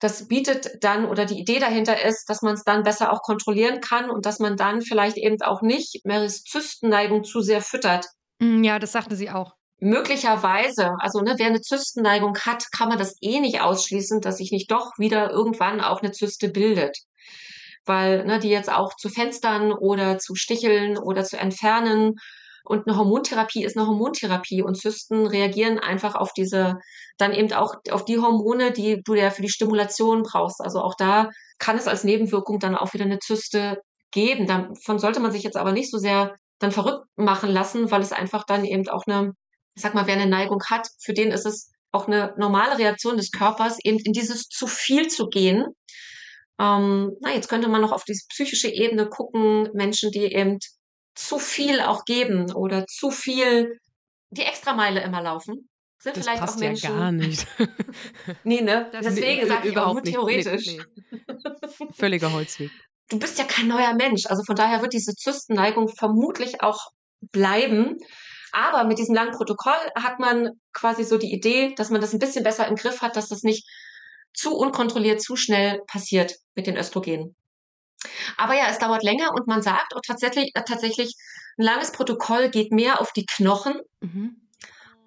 [0.00, 3.80] Das bietet dann oder die Idee dahinter ist, dass man es dann besser auch kontrollieren
[3.80, 8.06] kann und dass man dann vielleicht eben auch nicht Marys Zystenneigung zu sehr füttert.
[8.38, 9.54] Mm, ja, das sagte sie auch.
[9.80, 14.50] Möglicherweise, also ne, wer eine Zystenneigung hat, kann man das eh nicht ausschließen, dass sich
[14.50, 16.96] nicht doch wieder irgendwann auch eine Zyste bildet
[17.84, 22.14] weil ne, die jetzt auch zu Fenstern oder zu Sticheln oder zu entfernen.
[22.64, 26.76] Und eine Hormontherapie ist eine Hormontherapie und Zysten reagieren einfach auf diese,
[27.16, 30.60] dann eben auch auf die Hormone, die du ja für die Stimulation brauchst.
[30.60, 34.46] Also auch da kann es als Nebenwirkung dann auch wieder eine Zyste geben.
[34.46, 38.12] Davon sollte man sich jetzt aber nicht so sehr dann verrückt machen lassen, weil es
[38.12, 39.32] einfach dann eben auch eine,
[39.74, 43.16] ich sag mal, wer eine Neigung hat, für den ist es auch eine normale Reaktion
[43.16, 45.64] des Körpers, eben in dieses zu viel zu gehen
[46.60, 50.58] ähm, na, jetzt könnte man noch auf diese psychische Ebene gucken, Menschen, die eben
[51.14, 53.78] zu viel auch geben oder zu viel
[54.30, 55.68] die Extrameile immer laufen.
[56.00, 56.90] Sind Das vielleicht passt auch Menschen.
[56.92, 57.46] ja gar nicht.
[58.44, 58.88] Nee, ne?
[58.92, 60.44] Das- Deswegen Nee, sage ich auch überhaupt nur nicht.
[60.44, 60.66] theoretisch.
[60.66, 61.86] Nee, nee.
[61.96, 62.70] Völliger Holzweg.
[63.10, 64.26] du bist ja kein neuer Mensch.
[64.26, 66.78] Also von daher wird diese Zystenneigung vermutlich auch
[67.32, 67.96] bleiben.
[68.52, 72.18] Aber mit diesem langen Protokoll hat man quasi so die Idee, dass man das ein
[72.18, 73.66] bisschen besser im Griff hat, dass das nicht
[74.38, 77.34] zu unkontrolliert, zu schnell passiert mit den Östrogenen.
[78.36, 81.14] Aber ja, es dauert länger und man sagt auch tatsächlich, äh, tatsächlich,
[81.58, 83.80] ein langes Protokoll geht mehr auf die Knochen.
[84.00, 84.36] Mhm.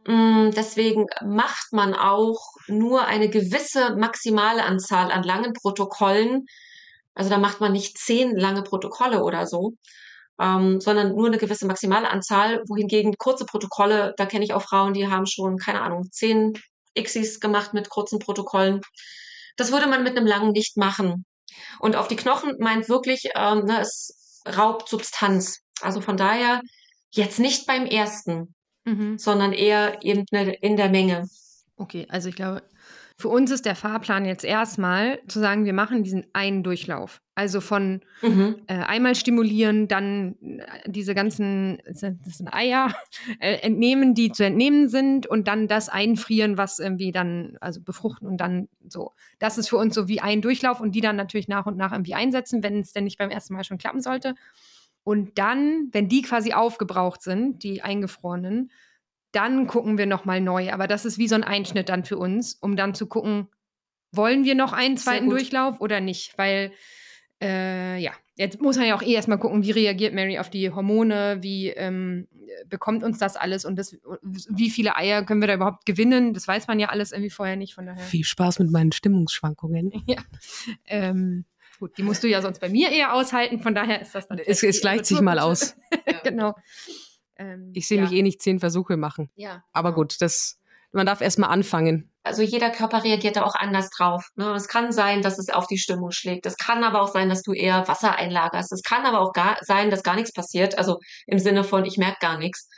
[0.05, 6.45] Mm, Deswegen macht man auch nur eine gewisse maximale Anzahl an langen Protokollen.
[7.13, 9.73] Also da macht man nicht zehn lange Protokolle oder so,
[10.41, 12.61] ähm, sondern nur eine gewisse maximale Anzahl.
[12.67, 16.53] Wohingegen kurze Protokolle, da kenne ich auch Frauen, die haben schon, keine Ahnung, zehn
[16.95, 18.81] Xis gemacht mit kurzen Protokollen.
[19.57, 21.25] Das würde man mit einem langen nicht machen.
[21.79, 25.59] Und auf die Knochen meint wirklich, ähm, ne, es raubt Substanz.
[25.81, 26.61] Also von daher
[27.11, 29.19] jetzt nicht beim ersten Mhm.
[29.19, 31.27] sondern eher eben ne- in der Menge.
[31.77, 32.63] Okay, also ich glaube,
[33.15, 37.21] für uns ist der Fahrplan jetzt erstmal zu sagen, wir machen diesen einen Durchlauf.
[37.41, 38.57] Also von Mhm.
[38.67, 42.93] äh, einmal stimulieren, dann äh, diese ganzen, das sind das sind Eier,
[43.39, 48.27] äh, entnehmen, die zu entnehmen sind und dann das einfrieren, was irgendwie dann, also befruchten
[48.27, 49.13] und dann so.
[49.39, 51.91] Das ist für uns so wie ein Durchlauf und die dann natürlich nach und nach
[51.93, 54.35] irgendwie einsetzen, wenn es denn nicht beim ersten Mal schon klappen sollte.
[55.03, 58.69] Und dann, wenn die quasi aufgebraucht sind, die eingefrorenen,
[59.31, 60.71] dann gucken wir nochmal neu.
[60.71, 63.47] Aber das ist wie so ein Einschnitt dann für uns, um dann zu gucken,
[64.11, 65.29] wollen wir noch einen zweiten.
[65.29, 66.37] Durchlauf oder nicht?
[66.37, 66.71] Weil,
[67.41, 70.69] äh, ja, jetzt muss man ja auch eh erstmal gucken, wie reagiert Mary auf die
[70.69, 72.27] Hormone, wie ähm,
[72.67, 76.33] bekommt uns das alles und das, wie viele Eier können wir da überhaupt gewinnen?
[76.33, 78.03] Das weiß man ja alles irgendwie vorher nicht, von daher.
[78.03, 79.91] Viel Spaß mit meinen Stimmungsschwankungen.
[80.85, 81.45] Ähm,
[81.79, 84.37] gut, die musst du ja sonst bei mir eher aushalten, von daher ist das dann.
[84.39, 85.75] Es, es gleicht sich mal aus.
[86.23, 86.53] genau.
[87.37, 88.03] Ähm, Ich sehe ja.
[88.03, 89.29] mich eh nicht zehn Versuche machen.
[89.35, 89.63] Ja.
[89.71, 90.01] Aber genau.
[90.01, 90.59] gut, das,
[90.91, 92.11] man darf erst mal anfangen.
[92.23, 94.27] Also jeder Körper reagiert da auch anders drauf.
[94.35, 94.53] Ne?
[94.53, 96.45] Es kann sein, dass es auf die Stimmung schlägt.
[96.45, 98.71] Es kann aber auch sein, dass du eher Wasser einlagerst.
[98.71, 100.77] Es kann aber auch gar sein, dass gar nichts passiert.
[100.77, 102.69] Also im Sinne von, ich merke gar nichts.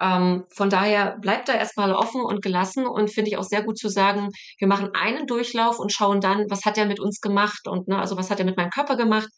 [0.00, 3.78] Ähm, von daher bleibt da erstmal offen und gelassen und finde ich auch sehr gut
[3.78, 7.66] zu sagen, wir machen einen Durchlauf und schauen dann, was hat er mit uns gemacht
[7.68, 9.28] und ne, also was hat er mit meinem Körper gemacht,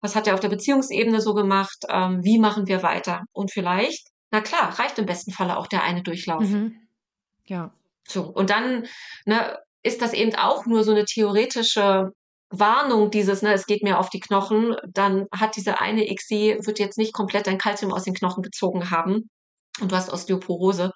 [0.00, 4.06] was hat er auf der Beziehungsebene so gemacht, ähm, wie machen wir weiter und vielleicht,
[4.30, 6.42] na klar, reicht im besten Falle auch der eine Durchlauf.
[6.42, 6.85] Mhm.
[7.46, 7.72] Ja.
[8.06, 8.86] So, und dann
[9.24, 12.10] ne, ist das eben auch nur so eine theoretische
[12.50, 16.78] Warnung dieses, ne, es geht mir auf die Knochen, dann hat diese eine XI, wird
[16.78, 19.28] jetzt nicht komplett dein Kalzium aus den Knochen gezogen haben
[19.80, 20.92] und du hast Osteoporose.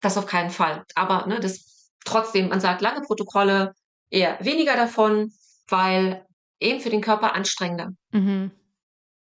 [0.00, 0.84] Das auf keinen Fall.
[0.94, 3.72] Aber ne, das trotzdem, man sagt lange Protokolle,
[4.10, 5.32] eher weniger davon,
[5.68, 6.24] weil
[6.60, 7.90] eben für den Körper anstrengender.
[8.12, 8.52] Mhm.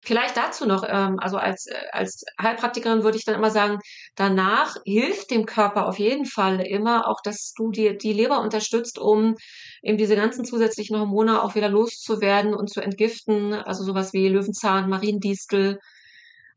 [0.03, 3.79] Vielleicht dazu noch, ähm, also als, äh, als Heilpraktikerin würde ich dann immer sagen,
[4.15, 8.99] danach hilft dem Körper auf jeden Fall immer auch, dass du die, die Leber unterstützt,
[8.99, 9.35] um
[9.83, 13.53] eben diese ganzen zusätzlichen Hormone auch wieder loszuwerden und zu entgiften.
[13.55, 15.81] Also sowas wie Löwenzahn, Mariendistel,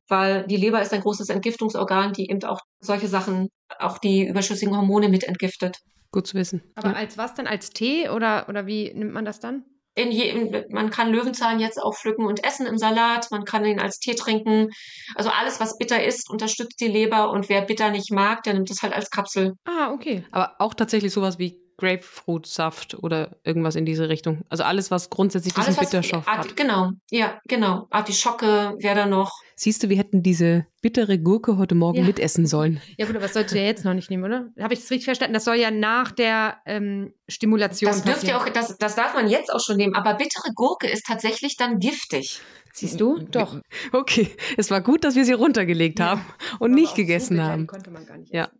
[0.08, 3.50] weil die Leber ist ein großes Entgiftungsorgan, die eben auch solche Sachen,
[3.80, 5.78] auch die überschüssigen Hormone mit entgiftet.
[6.12, 6.62] Gut zu wissen.
[6.76, 6.96] Aber ja.
[6.96, 7.48] als was dann?
[7.48, 9.64] Als Tee oder, oder wie nimmt man das dann?
[9.96, 13.66] In je, in, man kann Löwenzahn jetzt auch pflücken und essen im Salat, man kann
[13.66, 14.70] ihn als Tee trinken.
[15.16, 18.70] Also alles, was bitter ist, unterstützt die Leber und wer bitter nicht mag, der nimmt
[18.70, 19.54] es halt als Kapsel.
[19.66, 20.26] Ah, okay.
[20.32, 24.42] Aber auch tatsächlich sowas wie Grapefruitsaft oder irgendwas in diese Richtung.
[24.50, 26.58] Also alles, was grundsätzlich diesen Alles, was, Bitterstoff Art, hat.
[26.58, 27.88] Genau, ja, genau.
[27.90, 29.32] Artischocke wäre da noch.
[29.56, 32.06] Siehst du, wir hätten diese bittere Gurke heute Morgen Ja.
[32.06, 32.82] mitessen sollen.
[32.98, 34.50] Ja gut, aber das solltest du ja jetzt noch nicht nehmen, oder?
[34.60, 35.34] Habe ich das richtig verstanden?
[35.34, 39.28] Das soll ja nach der ähm, Stimulation Das dürft ihr auch, das, das darf man
[39.28, 42.42] jetzt auch schon nehmen, aber bittere Gurke ist tatsächlich dann giftig.
[42.74, 43.20] Siehst du?
[43.32, 43.58] Doch.
[43.92, 46.22] Okay, es war gut, dass wir sie runtergelegt haben
[46.60, 47.68] und nicht gegessen haben.
[47.68, 48.46] Konnte man gar nicht Ja.
[48.46, 48.60] essen.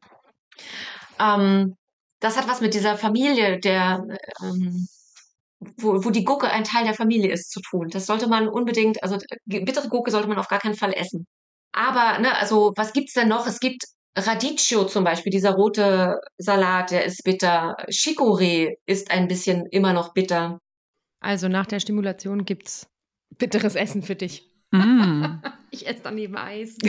[1.22, 1.76] Ähm,
[2.20, 4.04] das hat was mit dieser Familie, der,
[4.42, 4.88] ähm,
[5.78, 7.90] wo, wo die Gurke ein Teil der Familie ist, zu tun.
[7.90, 11.26] Das sollte man unbedingt, also äh, bittere Gurke sollte man auf gar keinen Fall essen.
[11.72, 13.48] Aber, ne, also was gibt's denn noch?
[13.48, 13.84] Es gibt
[14.18, 17.76] Radicchio zum Beispiel, dieser rote Salat, der ist bitter.
[17.90, 20.60] Chicorée ist ein bisschen immer noch bitter.
[21.22, 22.88] Also nach der Stimulation gibt's
[23.38, 24.49] bitteres Essen für dich.
[24.72, 25.24] Mm.
[25.72, 26.80] Ich esse daneben Eis.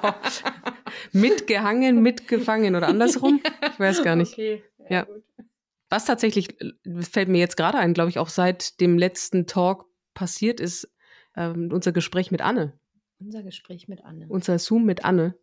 [1.12, 3.42] mitgehangen, mitgefangen oder andersrum?
[3.72, 4.32] Ich weiß gar nicht.
[4.32, 4.62] Okay.
[4.88, 5.02] Ja.
[5.02, 5.22] gut.
[5.90, 6.72] Was tatsächlich, äh,
[7.02, 9.84] fällt mir jetzt gerade ein, glaube ich, auch seit dem letzten Talk
[10.14, 10.90] passiert ist,
[11.36, 12.78] ähm, unser Gespräch mit Anne.
[13.18, 14.26] Unser Gespräch mit Anne.
[14.28, 15.34] Unser Zoom mit Anne.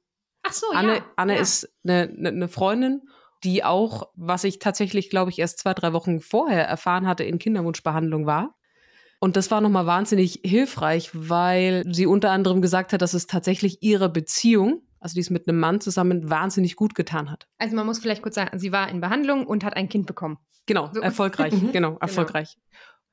[0.42, 1.06] Ach so, Anne, ja.
[1.16, 1.42] Anne ja.
[1.42, 3.04] ist eine, eine, eine Freundin,
[3.44, 7.38] die auch, was ich tatsächlich, glaube ich, erst zwei, drei Wochen vorher erfahren hatte, in
[7.38, 8.57] Kinderwunschbehandlung war.
[9.20, 13.82] Und das war nochmal wahnsinnig hilfreich, weil sie unter anderem gesagt hat, dass es tatsächlich
[13.82, 17.48] ihrer Beziehung also die es mit einem Mann zusammen wahnsinnig gut getan hat.
[17.58, 20.38] Also man muss vielleicht kurz sagen, sie war in Behandlung und hat ein Kind bekommen.
[20.66, 21.02] Genau, so.
[21.02, 22.58] erfolgreich, genau, genau, erfolgreich.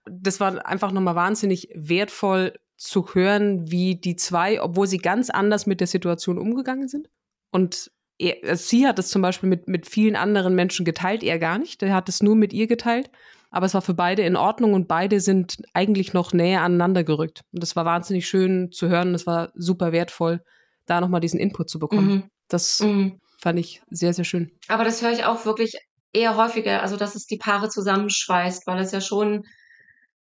[0.04, 5.66] Das war einfach nochmal wahnsinnig wertvoll zu hören, wie die zwei, obwohl sie ganz anders
[5.66, 7.08] mit der Situation umgegangen sind.
[7.50, 11.58] Und er, sie hat es zum Beispiel mit, mit vielen anderen Menschen geteilt, er gar
[11.58, 11.82] nicht.
[11.82, 13.10] Er hat es nur mit ihr geteilt.
[13.54, 17.42] Aber es war für beide in Ordnung und beide sind eigentlich noch näher aneinander gerückt.
[17.52, 19.14] Und das war wahnsinnig schön zu hören.
[19.14, 20.40] Es war super wertvoll,
[20.86, 22.08] da nochmal diesen Input zu bekommen.
[22.08, 22.22] Mhm.
[22.48, 23.20] Das mhm.
[23.40, 24.50] fand ich sehr, sehr schön.
[24.66, 25.78] Aber das höre ich auch wirklich
[26.12, 29.44] eher häufiger, also dass es die Paare zusammenschweißt, weil es ja schon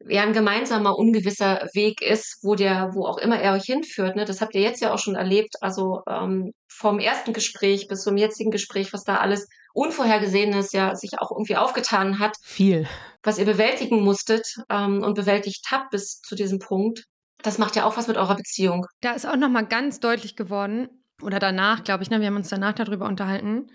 [0.08, 4.16] ja ein gemeinsamer, ungewisser Weg ist, wo der, wo auch immer er euch hinführt.
[4.16, 4.24] Ne?
[4.24, 5.54] Das habt ihr jetzt ja auch schon erlebt.
[5.60, 11.18] Also ähm, vom ersten Gespräch bis zum jetzigen Gespräch, was da alles Unvorhergesehenes ja sich
[11.18, 12.36] auch irgendwie aufgetan hat.
[12.42, 12.86] Viel.
[13.22, 17.04] Was ihr bewältigen musstet ähm, und bewältigt habt bis zu diesem Punkt.
[17.42, 18.86] Das macht ja auch was mit eurer Beziehung.
[19.00, 20.88] Da ist auch nochmal ganz deutlich geworden,
[21.20, 23.68] oder danach, glaube ich, ne, wir haben uns danach darüber unterhalten,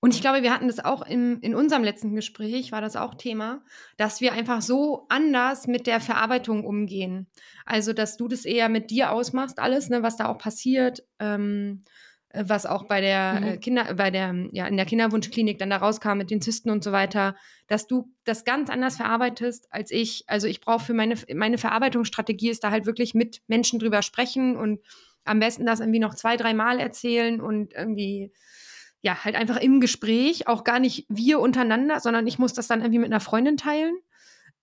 [0.00, 3.14] und ich glaube, wir hatten das auch im, in unserem letzten Gespräch, war das auch
[3.14, 3.62] Thema,
[3.96, 7.26] dass wir einfach so anders mit der Verarbeitung umgehen.
[7.66, 11.82] Also, dass du das eher mit dir ausmachst, alles, ne, was da auch passiert, ähm,
[11.84, 11.90] äh,
[12.34, 13.46] was auch bei der mhm.
[13.46, 16.84] äh, Kinder, bei der, ja, in der Kinderwunschklinik dann da rauskam mit den Zysten und
[16.84, 17.36] so weiter,
[17.68, 20.24] dass du das ganz anders verarbeitest als ich.
[20.26, 24.56] Also ich brauche für meine, meine Verarbeitungsstrategie ist da halt wirklich mit Menschen drüber sprechen
[24.56, 24.80] und
[25.24, 28.32] am besten das irgendwie noch zwei, dreimal erzählen und irgendwie
[29.00, 32.80] ja, halt einfach im Gespräch, auch gar nicht wir untereinander, sondern ich muss das dann
[32.80, 33.96] irgendwie mit einer Freundin teilen.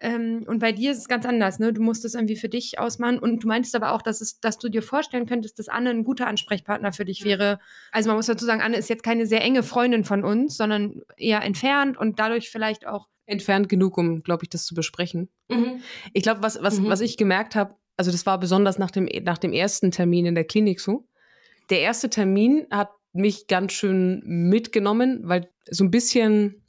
[0.01, 1.71] Ähm, und bei dir ist es ganz anders, ne?
[1.71, 3.17] Du musst es irgendwie für dich ausmachen.
[3.17, 6.03] Und du meintest aber auch, dass, es, dass du dir vorstellen könntest, dass Anne ein
[6.03, 7.59] guter Ansprechpartner für dich wäre.
[7.91, 11.01] Also man muss dazu sagen, Anne ist jetzt keine sehr enge Freundin von uns, sondern
[11.17, 13.07] eher entfernt und dadurch vielleicht auch.
[13.25, 15.29] Entfernt genug, um, glaube ich, das zu besprechen.
[15.49, 15.81] Mhm.
[16.13, 16.89] Ich glaube, was, was, mhm.
[16.89, 20.35] was ich gemerkt habe, also das war besonders nach dem, nach dem ersten Termin in
[20.35, 21.07] der Klinik so.
[21.69, 26.64] Der erste Termin hat mich ganz schön mitgenommen, weil so ein bisschen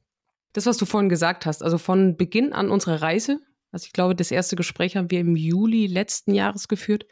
[0.57, 3.40] das, was du vorhin gesagt hast, also von Beginn an unserer Reise,
[3.72, 7.07] also ich glaube, das erste Gespräch haben wir im Juli letzten Jahres geführt,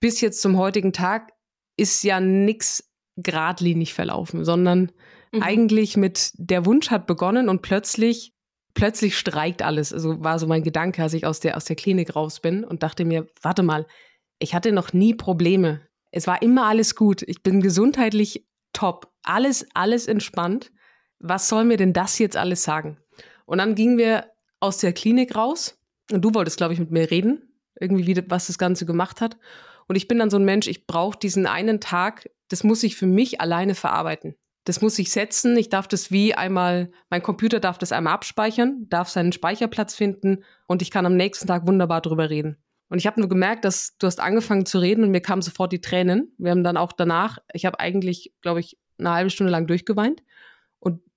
[0.00, 1.32] bis jetzt zum heutigen Tag
[1.76, 4.92] ist ja nichts geradlinig verlaufen, sondern
[5.32, 5.42] mhm.
[5.42, 8.32] eigentlich mit der Wunsch hat begonnen und plötzlich
[8.72, 9.92] plötzlich streikt alles.
[9.92, 12.82] Also war so mein Gedanke, als ich aus der aus der Klinik raus bin und
[12.82, 13.86] dachte mir, warte mal,
[14.38, 17.22] ich hatte noch nie Probleme es war immer alles gut.
[17.22, 19.12] Ich bin gesundheitlich top.
[19.22, 20.72] Alles, alles entspannt.
[21.20, 22.96] Was soll mir denn das jetzt alles sagen?
[23.46, 24.26] Und dann gingen wir
[24.58, 25.78] aus der Klinik raus
[26.10, 29.36] und du wolltest, glaube ich, mit mir reden, irgendwie, wie, was das Ganze gemacht hat.
[29.86, 32.96] Und ich bin dann so ein Mensch, ich brauche diesen einen Tag, das muss ich
[32.96, 34.34] für mich alleine verarbeiten.
[34.64, 35.56] Das muss ich setzen.
[35.56, 40.44] Ich darf das wie einmal, mein Computer darf das einmal abspeichern, darf seinen Speicherplatz finden
[40.66, 42.56] und ich kann am nächsten Tag wunderbar drüber reden.
[42.88, 45.72] Und ich habe nur gemerkt, dass du hast angefangen zu reden und mir kamen sofort
[45.72, 46.34] die Tränen.
[46.38, 50.22] Wir haben dann auch danach, ich habe eigentlich, glaube ich, eine halbe Stunde lang durchgeweint.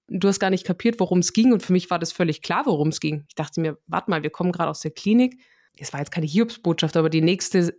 [0.08, 1.54] Du hast gar nicht kapiert, worum es ging.
[1.54, 3.26] Und für mich war das völlig klar, worum es ging.
[3.28, 5.40] Ich dachte mir, warte mal, wir kommen gerade aus der Klinik.
[5.78, 7.78] Es war jetzt keine Hiobsbotschaft, aber die nächste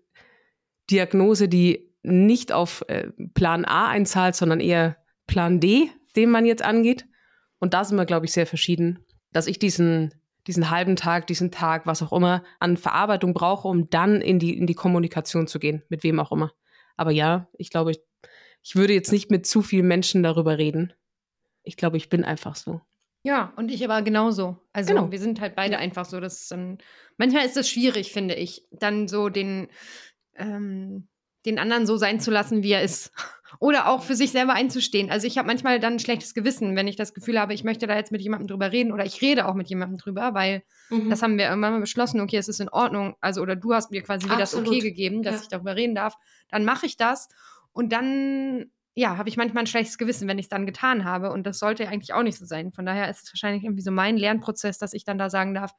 [0.90, 4.96] Diagnose, die nicht auf äh, Plan A einzahlt, sondern eher
[5.26, 7.06] Plan D, den man jetzt angeht.
[7.60, 9.04] Und da sind wir, glaube ich, sehr verschieden.
[9.32, 10.12] Dass ich diesen
[10.46, 14.56] diesen halben Tag, diesen Tag, was auch immer, an Verarbeitung brauche, um dann in die,
[14.56, 16.52] in die Kommunikation zu gehen, mit wem auch immer.
[16.96, 18.00] Aber ja, ich glaube, ich,
[18.62, 20.92] ich würde jetzt nicht mit zu vielen Menschen darüber reden.
[21.64, 22.80] Ich glaube, ich bin einfach so.
[23.24, 24.58] Ja, und ich aber genauso.
[24.74, 25.10] Also genau.
[25.10, 26.20] wir sind halt beide einfach so.
[26.20, 26.76] Dass, ähm,
[27.16, 29.68] manchmal ist es schwierig, finde ich, dann so den,
[30.36, 31.08] ähm,
[31.46, 33.12] den anderen so sein zu lassen, wie er ist.
[33.60, 35.10] Oder auch für sich selber einzustehen.
[35.10, 37.86] Also ich habe manchmal dann ein schlechtes Gewissen, wenn ich das Gefühl habe, ich möchte
[37.86, 41.08] da jetzt mit jemandem drüber reden oder ich rede auch mit jemandem drüber, weil mhm.
[41.08, 43.14] das haben wir irgendwann mal beschlossen, okay, es ist in Ordnung.
[43.20, 45.42] Also oder du hast mir quasi wieder das Okay gegeben, dass ja.
[45.42, 46.16] ich darüber reden darf.
[46.50, 47.28] Dann mache ich das
[47.72, 51.30] und dann ja, habe ich manchmal ein schlechtes Gewissen, wenn ich es dann getan habe.
[51.32, 52.72] Und das sollte eigentlich auch nicht so sein.
[52.72, 55.72] Von daher ist es wahrscheinlich irgendwie so mein Lernprozess, dass ich dann da sagen darf,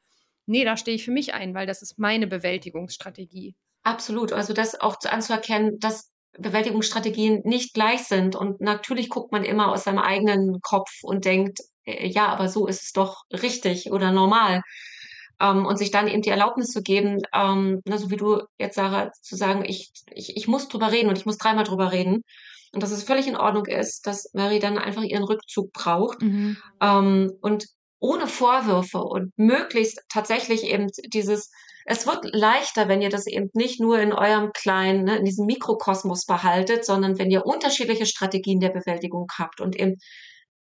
[0.46, 3.54] nee, da stehe ich für mich ein, weil das ist meine Bewältigungsstrategie.
[3.82, 4.32] Absolut.
[4.32, 8.36] Also das auch anzuerkennen, dass Bewältigungsstrategien nicht gleich sind.
[8.36, 12.66] Und natürlich guckt man immer aus seinem eigenen Kopf und denkt, äh, ja, aber so
[12.66, 14.62] ist es doch richtig oder normal.
[15.40, 18.74] Ähm, und sich dann eben die Erlaubnis zu geben, ähm, na, so wie du jetzt,
[18.74, 22.22] Sarah, zu sagen, ich, ich, ich muss drüber reden und ich muss dreimal drüber reden.
[22.72, 26.22] Und dass es völlig in Ordnung ist, dass Mary dann einfach ihren Rückzug braucht.
[26.22, 26.56] Mhm.
[26.80, 27.66] Ähm, und
[27.98, 31.50] ohne Vorwürfe und möglichst tatsächlich eben dieses,
[31.86, 35.46] es wird leichter, wenn ihr das eben nicht nur in eurem kleinen, ne, in diesem
[35.46, 39.96] Mikrokosmos behaltet, sondern wenn ihr unterschiedliche Strategien der Bewältigung habt und eben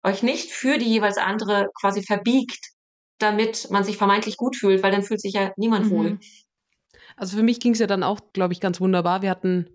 [0.04, 2.60] euch nicht für die jeweils andere quasi verbiegt,
[3.18, 5.92] damit man sich vermeintlich gut fühlt, weil dann fühlt sich ja niemand mhm.
[5.92, 6.20] wohl.
[7.18, 9.22] Also für mich ging es ja dann auch, glaube ich, ganz wunderbar.
[9.22, 9.70] Wir hatten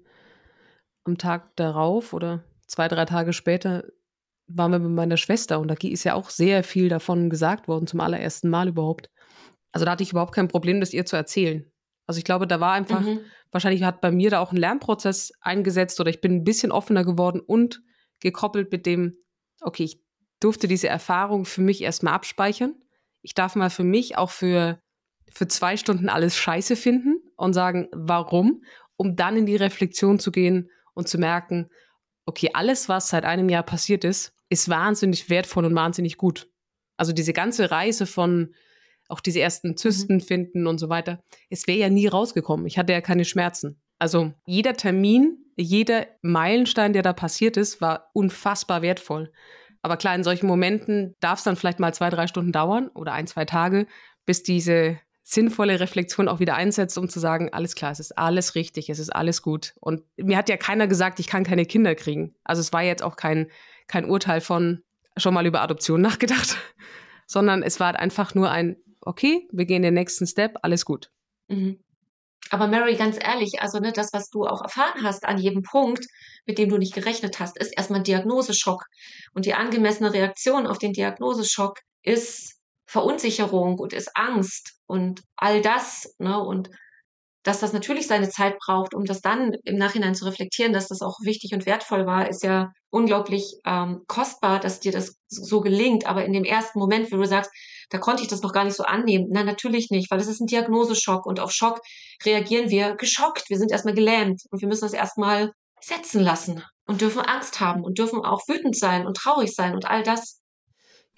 [1.04, 3.84] am Tag darauf oder zwei, drei Tage später
[4.46, 7.86] waren wir mit meiner Schwester und da ist ja auch sehr viel davon gesagt worden,
[7.86, 9.10] zum allerersten Mal überhaupt.
[9.72, 11.70] Also da hatte ich überhaupt kein Problem, das ihr zu erzählen.
[12.06, 13.20] Also ich glaube, da war einfach, mhm.
[13.52, 17.04] wahrscheinlich hat bei mir da auch ein Lernprozess eingesetzt oder ich bin ein bisschen offener
[17.04, 17.82] geworden und
[18.20, 19.16] gekoppelt mit dem,
[19.60, 20.02] okay, ich
[20.40, 22.74] durfte diese Erfahrung für mich erstmal abspeichern.
[23.22, 24.80] Ich darf mal für mich auch für,
[25.30, 28.64] für zwei Stunden alles scheiße finden und sagen, warum,
[28.96, 31.70] um dann in die Reflexion zu gehen und zu merken,
[32.26, 36.48] okay, alles, was seit einem Jahr passiert ist, ist wahnsinnig wertvoll und wahnsinnig gut.
[36.96, 38.54] Also diese ganze Reise von
[39.08, 40.20] auch diese ersten Zysten mhm.
[40.20, 42.66] finden und so weiter, es wäre ja nie rausgekommen.
[42.66, 43.80] Ich hatte ja keine Schmerzen.
[43.98, 49.32] Also jeder Termin, jeder Meilenstein, der da passiert ist, war unfassbar wertvoll.
[49.82, 53.12] Aber klar, in solchen Momenten darf es dann vielleicht mal zwei, drei Stunden dauern oder
[53.12, 53.86] ein, zwei Tage,
[54.26, 54.98] bis diese
[55.30, 58.98] sinnvolle Reflexion auch wieder einsetzt, um zu sagen, alles klar, es ist alles richtig, es
[58.98, 59.74] ist alles gut.
[59.80, 62.34] Und mir hat ja keiner gesagt, ich kann keine Kinder kriegen.
[62.42, 63.48] Also es war jetzt auch kein,
[63.86, 64.82] kein Urteil von
[65.16, 66.56] schon mal über Adoption nachgedacht,
[67.26, 71.10] sondern es war einfach nur ein, okay, wir gehen den nächsten Step, alles gut.
[71.48, 71.78] Mhm.
[72.50, 76.04] Aber Mary, ganz ehrlich, also ne, das, was du auch erfahren hast an jedem Punkt,
[76.46, 78.86] mit dem du nicht gerechnet hast, ist erstmal Diagnoseschock.
[79.32, 82.59] Und die angemessene Reaktion auf den Diagnoseschock ist
[82.90, 86.12] Verunsicherung und ist Angst und all das.
[86.18, 86.42] Ne?
[86.42, 86.70] Und
[87.44, 91.00] dass das natürlich seine Zeit braucht, um das dann im Nachhinein zu reflektieren, dass das
[91.00, 96.04] auch wichtig und wertvoll war, ist ja unglaublich ähm, kostbar, dass dir das so gelingt.
[96.06, 97.52] Aber in dem ersten Moment, wo du sagst,
[97.90, 99.28] da konnte ich das noch gar nicht so annehmen.
[99.30, 101.80] Nein, natürlich nicht, weil es ist ein Diagnoseschock und auf Schock
[102.24, 103.48] reagieren wir geschockt.
[103.48, 107.84] Wir sind erstmal gelähmt und wir müssen das erstmal setzen lassen und dürfen Angst haben
[107.84, 110.40] und dürfen auch wütend sein und traurig sein und all das.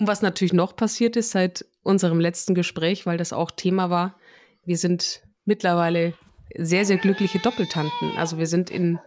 [0.02, 4.18] Und was natürlich noch passiert ist seit unserem letzten Gespräch, weil das auch Thema war,
[4.64, 6.14] wir sind mittlerweile
[6.58, 8.16] sehr, sehr glückliche Doppeltanten.
[8.16, 8.98] Also wir sind in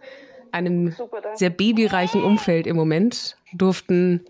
[0.52, 0.96] einem
[1.34, 4.24] sehr babyreichen Umfeld im Moment, durften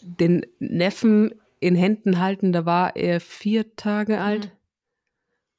[0.00, 4.22] den Neffen in Händen halten, da war er vier Tage mhm.
[4.22, 4.52] alt.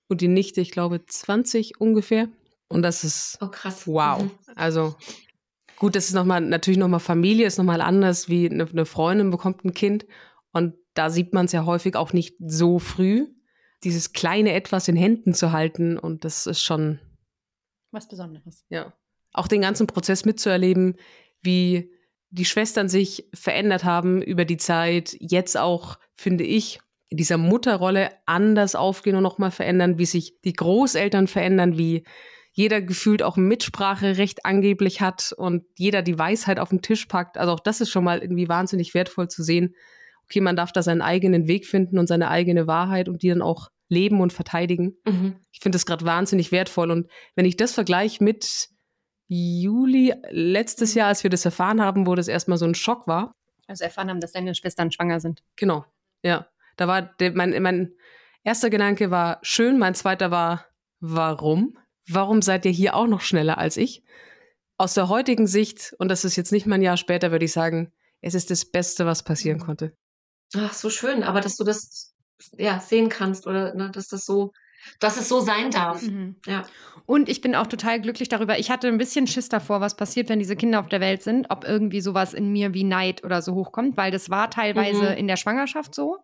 [0.07, 2.29] Und die Nichte, ich glaube, 20 ungefähr.
[2.67, 3.85] Und das ist oh, krass.
[3.85, 4.23] wow.
[4.23, 4.31] Mhm.
[4.55, 4.95] Also
[5.77, 9.63] gut, das ist nochmal, natürlich nochmal Familie, ist nochmal anders, wie eine, eine Freundin bekommt
[9.63, 10.07] ein Kind.
[10.51, 13.27] Und da sieht man es ja häufig auch nicht so früh
[13.83, 16.99] dieses kleine Etwas in Händen zu halten und das ist schon
[17.91, 18.65] was Besonderes.
[18.69, 18.93] Ja.
[19.33, 20.95] Auch den ganzen Prozess mitzuerleben,
[21.41, 21.91] wie
[22.29, 26.79] die Schwestern sich verändert haben über die Zeit, jetzt auch, finde ich,
[27.09, 32.05] in dieser Mutterrolle anders aufgehen und nochmal verändern, wie sich die Großeltern verändern, wie
[32.53, 37.37] jeder gefühlt auch Mitspracherecht angeblich hat und jeder die Weisheit auf den Tisch packt.
[37.37, 39.75] Also auch das ist schon mal irgendwie wahnsinnig wertvoll zu sehen,
[40.31, 43.41] okay, man darf da seinen eigenen Weg finden und seine eigene Wahrheit und die dann
[43.41, 44.95] auch leben und verteidigen.
[45.05, 45.35] Mhm.
[45.51, 46.89] Ich finde das gerade wahnsinnig wertvoll.
[46.89, 48.69] Und wenn ich das vergleiche mit
[49.27, 53.33] Juli letztes Jahr, als wir das erfahren haben, wo das erstmal so ein Schock war.
[53.67, 55.43] Also erfahren haben, dass deine Schwestern schwanger sind.
[55.57, 55.85] Genau,
[56.23, 56.47] ja.
[56.77, 57.93] Da war der, mein, mein
[58.43, 60.65] erster Gedanke war schön, mein zweiter war,
[61.01, 61.77] warum?
[62.07, 64.03] Warum seid ihr hier auch noch schneller als ich?
[64.77, 67.51] Aus der heutigen Sicht, und das ist jetzt nicht mal ein Jahr später, würde ich
[67.51, 69.63] sagen, es ist das Beste, was passieren mhm.
[69.63, 69.97] konnte.
[70.55, 72.13] Ach, so schön, aber dass du das
[72.57, 74.51] ja sehen kannst oder ne, dass das so,
[74.99, 76.01] dass es so sein darf.
[76.01, 76.35] Mhm.
[76.45, 76.63] Ja.
[77.05, 78.59] Und ich bin auch total glücklich darüber.
[78.59, 81.47] Ich hatte ein bisschen Schiss davor, was passiert, wenn diese Kinder auf der Welt sind,
[81.49, 85.17] ob irgendwie sowas in mir wie Neid oder so hochkommt, weil das war teilweise mhm.
[85.17, 86.17] in der Schwangerschaft so.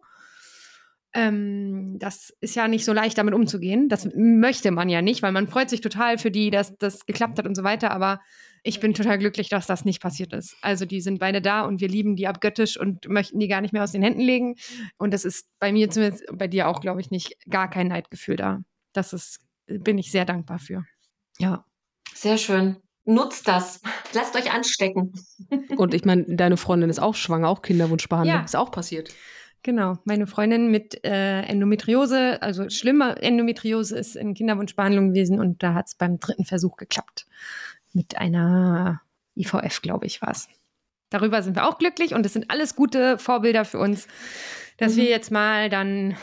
[1.13, 3.89] Ähm, das ist ja nicht so leicht, damit umzugehen.
[3.89, 7.39] Das möchte man ja nicht, weil man freut sich total für die, dass das geklappt
[7.39, 7.91] hat und so weiter.
[7.91, 8.19] Aber
[8.68, 10.57] ich bin total glücklich, dass das nicht passiert ist.
[10.61, 13.72] Also die sind beide da und wir lieben die abgöttisch und möchten die gar nicht
[13.72, 14.55] mehr aus den Händen legen.
[14.97, 18.36] Und das ist bei mir zumindest, bei dir auch, glaube ich, nicht gar kein Neidgefühl
[18.36, 18.59] da.
[18.91, 20.84] Das ist, bin ich sehr dankbar für.
[21.39, 21.63] Ja.
[22.13, 22.76] Sehr schön.
[23.05, 23.82] Nutzt das.
[24.13, 25.13] Lasst euch anstecken.
[25.78, 28.36] Und ich meine, deine Freundin ist auch schwanger, auch Kinderwunschbehandlung.
[28.36, 28.43] Ja.
[28.43, 29.13] Ist auch passiert.
[29.63, 35.74] Genau, meine Freundin mit äh, Endometriose, also schlimmer Endometriose, ist in Kinderwunschbehandlung gewesen und da
[35.74, 37.26] hat es beim dritten Versuch geklappt
[37.97, 39.01] mit einer
[39.35, 40.47] IVF, glaube ich, war es.
[41.09, 44.07] Darüber sind wir auch glücklich und es sind alles gute Vorbilder für uns,
[44.77, 44.97] dass mhm.
[44.97, 46.15] wir jetzt mal dann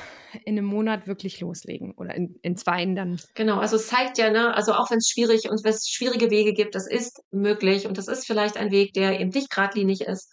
[0.45, 3.20] in einem Monat wirklich loslegen oder in, in zwei dann.
[3.35, 6.31] Genau, also es zeigt ja, ne, also auch wenn es schwierig und wenn es schwierige
[6.31, 10.03] Wege gibt, das ist möglich und das ist vielleicht ein Weg, der eben nicht geradlinig
[10.03, 10.33] ist.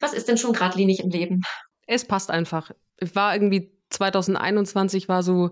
[0.00, 1.42] Was ist denn schon geradlinig im Leben?
[1.86, 2.70] Es passt einfach.
[2.98, 5.50] Ich war irgendwie 2021 war so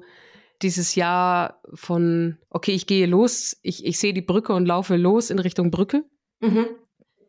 [0.62, 5.30] dieses Jahr von, okay, ich gehe los, ich, ich sehe die Brücke und laufe los
[5.30, 6.04] in Richtung Brücke.
[6.40, 6.66] Mhm.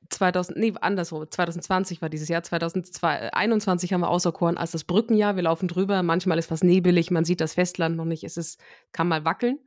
[0.09, 5.35] 2000, nee, andersrum, 2020 war dieses Jahr, 2021 haben wir auserkoren als das Brückenjahr.
[5.35, 8.59] Wir laufen drüber, manchmal ist was nebelig, man sieht das Festland noch nicht, es ist,
[8.91, 9.59] kann mal wackeln.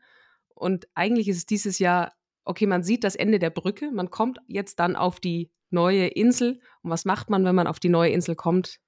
[0.54, 2.12] Und eigentlich ist es dieses Jahr,
[2.44, 6.60] okay, man sieht das Ende der Brücke, man kommt jetzt dann auf die neue Insel.
[6.82, 8.78] Und was macht man, wenn man auf die neue Insel kommt?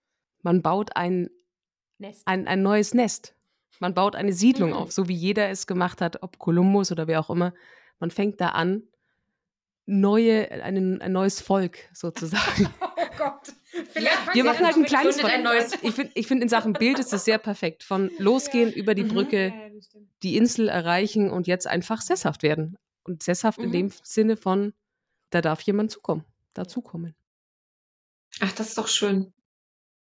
[0.42, 1.28] Man baut ein,
[1.98, 2.26] Nest.
[2.26, 3.36] ein, ein neues Nest.
[3.80, 4.76] Man baut eine Siedlung Mhm.
[4.76, 7.52] auf, so wie jeder es gemacht hat, ob Kolumbus oder wer auch immer.
[7.98, 8.84] Man fängt da an,
[9.86, 12.68] neue, ein, ein neues Volk sozusagen.
[13.02, 13.52] Oh Gott.
[13.96, 16.72] Ja, Wir machen halt ein kleines gründet ein neues Ich finde, ich find, in Sachen
[16.74, 17.82] Bild ist es sehr perfekt.
[17.82, 19.08] Von losgehen über die Mhm.
[19.08, 19.52] Brücke,
[20.22, 22.76] die Insel erreichen und jetzt einfach sesshaft werden.
[23.04, 23.72] Und sesshaft in Mhm.
[23.72, 24.72] dem Sinne von,
[25.30, 26.24] da darf jemand zukommen,
[26.54, 27.14] dazukommen.
[28.40, 29.32] Ach, das ist doch schön.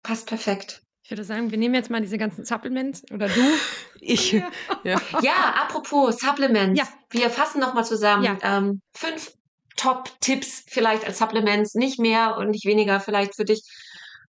[0.02, 0.82] Passt perfekt.
[1.08, 3.40] Ich würde sagen, wir nehmen jetzt mal diese ganzen Supplements oder du.
[4.00, 4.50] Ich, Ja.
[4.84, 5.00] ja.
[5.22, 6.78] Ja, apropos Supplements.
[6.78, 6.86] Ja.
[7.08, 8.24] Wir fassen nochmal zusammen.
[8.24, 8.36] Ja.
[8.42, 9.32] Ähm, fünf
[9.78, 13.62] Top-Tipps vielleicht als Supplements, nicht mehr und nicht weniger vielleicht für dich.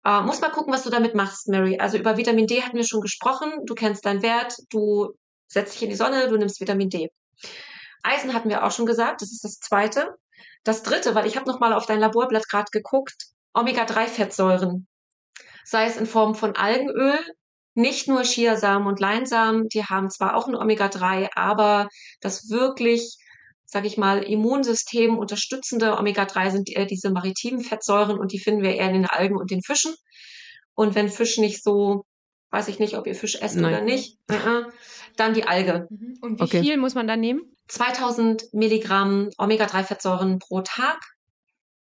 [0.04, 1.80] Äh, muss mal gucken, was du damit machst, Mary.
[1.80, 3.50] Also über Vitamin D hatten wir schon gesprochen.
[3.66, 5.14] Du kennst deinen Wert, du
[5.48, 7.10] setzt dich in die Sonne, du nimmst Vitamin D.
[8.04, 10.14] Eisen hatten wir auch schon gesagt, das ist das zweite.
[10.62, 13.16] Das dritte, weil ich habe nochmal auf dein Laborblatt gerade geguckt,
[13.54, 14.86] Omega-3-Fettsäuren.
[15.70, 17.18] Sei es in Form von Algenöl,
[17.74, 21.88] nicht nur Chiasamen und Leinsamen, die haben zwar auch ein Omega-3, aber
[22.22, 23.18] das wirklich,
[23.66, 28.74] sage ich mal, Immunsystem unterstützende Omega-3 sind eher diese maritimen Fettsäuren und die finden wir
[28.76, 29.94] eher in den Algen und den Fischen.
[30.74, 32.04] Und wenn Fisch nicht so,
[32.50, 33.74] weiß ich nicht, ob ihr Fisch esst Nein.
[33.74, 34.64] oder nicht, äh, äh,
[35.16, 35.86] dann die Alge.
[36.22, 36.62] Und wie Okay.
[36.62, 37.42] viel muss man da nehmen?
[37.68, 40.98] 2000 Milligramm Omega-3-Fettsäuren pro Tag.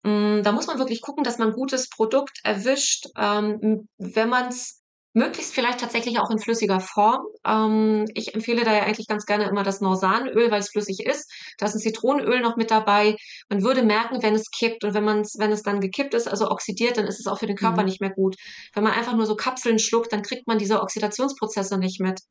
[0.03, 4.82] Mm, Da muss man wirklich gucken, dass man gutes Produkt erwischt, ähm, wenn man es
[5.13, 7.21] möglichst vielleicht tatsächlich auch in flüssiger Form.
[7.45, 11.31] Ähm, ich empfehle da ja eigentlich ganz gerne immer das Norsanöl, weil es flüssig ist.
[11.57, 13.15] Da ist ein Zitronenöl noch mit dabei.
[13.49, 16.27] Man würde merken, wenn es kippt und wenn man es, wenn es dann gekippt ist,
[16.27, 17.85] also oxidiert, dann ist es auch für den Körper Mhm.
[17.85, 18.35] nicht mehr gut.
[18.73, 22.21] Wenn man einfach nur so Kapseln schluckt, dann kriegt man diese Oxidationsprozesse nicht mit.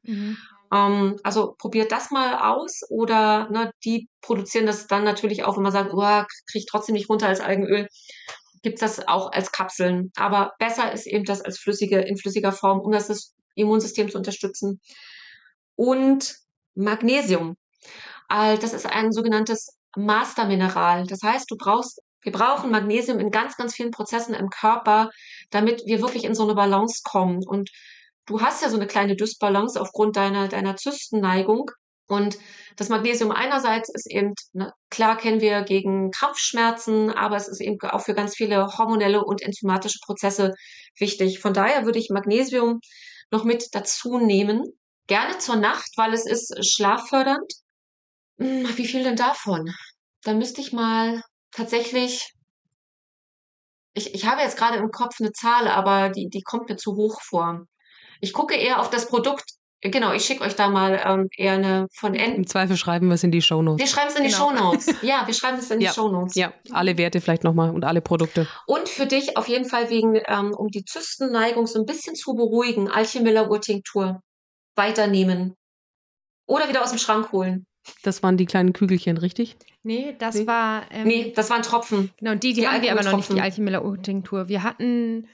[0.73, 5.63] Ähm, also probiert das mal aus oder ne, die produzieren das dann natürlich auch, wenn
[5.65, 7.87] man sagt, oh, kriege ich trotzdem nicht runter als Algenöl,
[8.63, 10.13] gibt's das auch als Kapseln.
[10.17, 14.81] Aber besser ist eben das als flüssige, in flüssiger Form, um das, Immunsystem zu unterstützen.
[15.77, 16.37] Und
[16.75, 17.57] Magnesium.
[18.29, 21.07] Äh, Das ist ein sogenanntes Mastermineral.
[21.07, 25.11] Das heißt, du brauchst, wir brauchen Magnesium in ganz, ganz vielen Prozessen im Körper,
[25.51, 27.43] damit wir wirklich in so eine Balance kommen.
[27.47, 27.71] Und
[28.27, 31.71] du hast ja so eine kleine Dysbalance aufgrund deiner, deiner Zystenneigung.
[32.13, 32.39] Und
[32.77, 37.79] das Magnesium einerseits ist eben, ne, klar kennen wir gegen Krampfschmerzen, aber es ist eben
[37.81, 40.53] auch für ganz viele hormonelle und enzymatische Prozesse
[40.99, 41.41] wichtig.
[41.41, 42.81] Von daher würde ich Magnesium
[43.31, 44.63] noch mit dazu nehmen.
[45.07, 47.51] Gerne zur Nacht, weil es ist schlaffördernd.
[48.39, 49.73] Hm, Wie viel denn davon?
[50.23, 52.33] Da müsste ich mal tatsächlich,
[53.95, 56.95] ich, ich habe jetzt gerade im Kopf eine Zahl, aber die, die kommt mir zu
[56.95, 57.67] hoch vor.
[58.21, 59.45] Ich gucke eher auf das Produkt.
[59.85, 62.37] Genau, ich schicke euch da mal ähm, eher eine von N.
[62.37, 63.91] Im Zweifel schreiben wir es in die Wir Shownotes.
[63.91, 64.51] schreiben es in die Genau.
[64.51, 64.87] Shownotes.
[65.03, 65.93] Ja, wir schreiben es in die Ja.
[65.93, 66.37] Shownotes.
[66.37, 68.47] Ja, alle Werte vielleicht nochmal und alle Produkte.
[68.67, 72.35] Und für dich auf jeden Fall wegen, ähm, um die Zystenneigung so ein bisschen zu
[72.35, 74.21] beruhigen, Alchemiller Urtinktur
[74.77, 75.55] weiternehmen.
[76.47, 77.67] Oder wieder aus dem Schrank holen.
[78.05, 79.57] Das waren die kleinen Kügelchen, richtig?
[79.83, 80.47] Nee, das Nee.
[80.47, 80.83] war.
[80.93, 82.13] Ähm, Nee, das waren Tropfen.
[82.19, 83.41] Genau, die, die, die haben wir aber noch nicht, die.
[83.41, 85.27] Alchemiller tinktur Wir hatten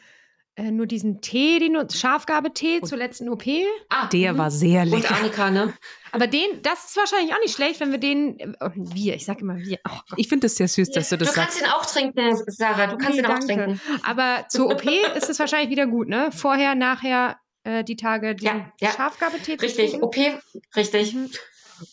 [0.59, 3.45] äh, nur diesen Tee, den Schafgabetee zur letzten OP.
[3.89, 4.39] Ah, Der mhm.
[4.39, 5.15] war sehr Und lecker.
[5.17, 5.73] Annika, ne?
[6.13, 8.57] Aber den, das ist wahrscheinlich auch nicht schlecht, wenn wir den.
[8.61, 9.79] Oh, wir, ich sag immer wir.
[9.89, 9.95] Oh.
[10.17, 11.63] Ich finde es sehr süß, dass du Du das kannst sagst.
[11.63, 12.89] ihn auch trinken, Sarah.
[12.89, 13.47] Du kannst Nee, ihn auch danke.
[13.47, 13.81] trinken.
[14.05, 14.85] Aber zur OP
[15.17, 16.31] ist es wahrscheinlich wieder gut, ne?
[16.33, 18.91] Vorher, nachher äh, die Tage den Ja, ja.
[18.93, 20.03] Schafgabetee Richtig, trinken.
[20.05, 20.17] OP,
[20.77, 21.15] richtig.
[21.15, 21.31] Mhm.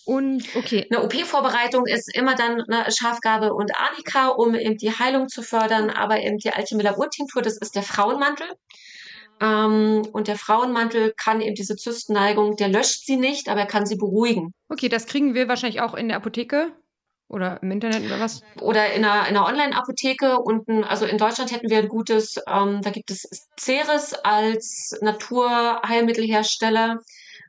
[0.05, 0.87] Und okay.
[0.89, 5.89] Eine OP-Vorbereitung ist immer dann eine Schafgabe und Arnika, um eben die Heilung zu fördern,
[5.89, 8.47] aber eben die Alchemiller Urtinktur, das ist der Frauenmantel.
[9.41, 13.85] Ähm, und der Frauenmantel kann eben diese Zystenneigung, der löscht sie nicht, aber er kann
[13.85, 14.53] sie beruhigen.
[14.69, 16.71] Okay, das kriegen wir wahrscheinlich auch in der Apotheke
[17.27, 18.41] oder im Internet oder was.
[18.61, 22.81] Oder in einer, in einer Online-Apotheke unten, also in Deutschland hätten wir ein gutes, ähm,
[22.81, 23.27] da gibt es
[23.59, 26.99] Ceres als Naturheilmittelhersteller.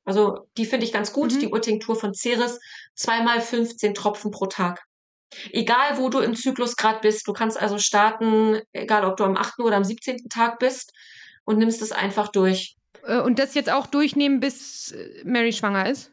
[0.06, 1.38] Also die finde ich ganz gut, Mhm.
[1.40, 2.58] die Urtinktur von Ceres,
[2.94, 4.82] zweimal 15 Tropfen pro Tag.
[5.52, 9.36] Egal, wo du im Zyklus gerade bist, du kannst also starten, egal ob du am
[9.36, 9.64] 8.
[9.64, 10.28] oder am 17.
[10.30, 10.92] Tag bist
[11.44, 12.76] und nimmst es einfach durch.
[13.04, 16.12] Äh, Und das jetzt auch durchnehmen, bis äh, Mary schwanger ist?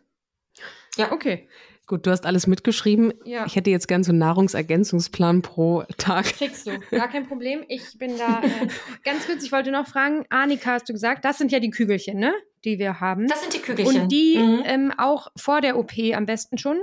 [0.98, 1.12] Ja.
[1.12, 1.48] Okay.
[1.86, 3.13] Gut, du hast alles mitgeschrieben.
[3.25, 3.45] Ja.
[3.45, 6.25] Ich hätte jetzt gern so einen Nahrungsergänzungsplan pro Tag.
[6.25, 6.79] Kriegst du.
[6.91, 7.63] Gar kein Problem.
[7.67, 8.41] Ich bin da.
[8.41, 8.67] Äh,
[9.03, 12.17] ganz kurz, ich wollte noch fragen, Annika, hast du gesagt, das sind ja die Kügelchen,
[12.19, 12.34] ne?
[12.63, 13.27] Die wir haben.
[13.27, 14.03] Das sind die Kügelchen.
[14.03, 14.61] Und die Mhm.
[14.65, 16.79] ähm, auch vor der OP am besten schon?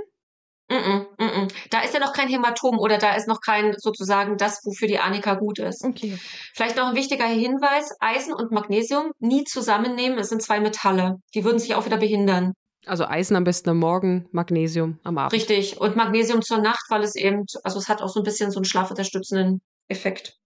[0.69, 1.51] Mm-mm, mm-mm.
[1.69, 4.99] Da ist ja noch kein Hämatom oder da ist noch kein sozusagen das, wofür die
[4.99, 5.83] Annika gut ist.
[5.83, 6.17] Okay.
[6.53, 11.17] Vielleicht noch ein wichtiger Hinweis, Eisen und Magnesium nie zusammennehmen, es sind zwei Metalle.
[11.35, 12.53] Die würden sich auch wieder behindern.
[12.85, 15.33] Also Eisen am besten am Morgen, Magnesium am Abend.
[15.33, 15.79] Richtig.
[15.79, 18.57] Und Magnesium zur Nacht, weil es eben, also es hat auch so ein bisschen so
[18.59, 20.37] einen schlafunterstützenden Effekt.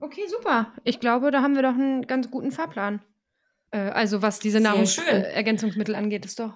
[0.00, 0.72] Okay, super.
[0.84, 3.02] Ich glaube, da haben wir doch einen ganz guten Fahrplan.
[3.72, 6.52] Äh, also was diese Nahrungsergänzungsmittel angeht, ist doch.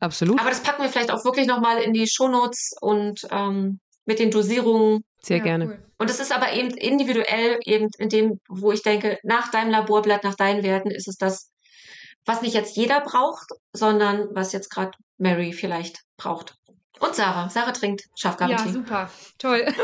[0.00, 0.40] Absolut.
[0.40, 4.30] Aber das packen wir vielleicht auch wirklich nochmal in die Shownotes und ähm, mit den
[4.30, 5.04] Dosierungen.
[5.20, 5.66] Sehr Ja, gerne.
[5.66, 5.78] cool.
[5.98, 10.24] Und es ist aber eben individuell, eben in dem, wo ich denke, nach deinem Laborblatt,
[10.24, 11.51] nach deinen Werten ist es das,
[12.26, 16.54] was nicht jetzt jeder braucht, sondern was jetzt gerade Mary vielleicht braucht.
[17.00, 17.48] Und Sarah.
[17.50, 18.72] Sarah trinkt Ja, Schafgabentee.
[18.72, 19.10] super.
[19.38, 19.66] Toll.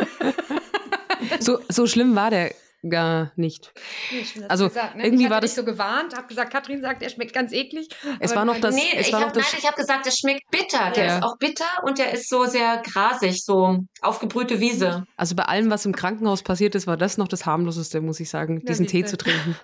[1.40, 2.54] So, so schlimm war der
[2.88, 3.72] gar nicht.
[4.12, 5.02] Nee, ich hab Also, gesagt, ne?
[5.04, 7.88] irgendwie ich hatte war das- so gewarnt, habe gesagt, Katrin sagt, er schmeckt ganz eklig.
[8.20, 10.06] Es war noch das- Nee, Es ich war habe noch das- nein, ich hab gesagt,
[10.06, 10.92] es schmeckt bitter.
[10.92, 11.16] Der Ja.
[11.18, 15.04] ist auch bitter und der ist so sehr grasig, so aufgebrühte Wiese.
[15.16, 18.30] Also bei allem, was im Krankenhaus passiert ist, war das noch das harmloseste, muss ich
[18.30, 19.56] sagen, Ja, diesen Tee zu trinken.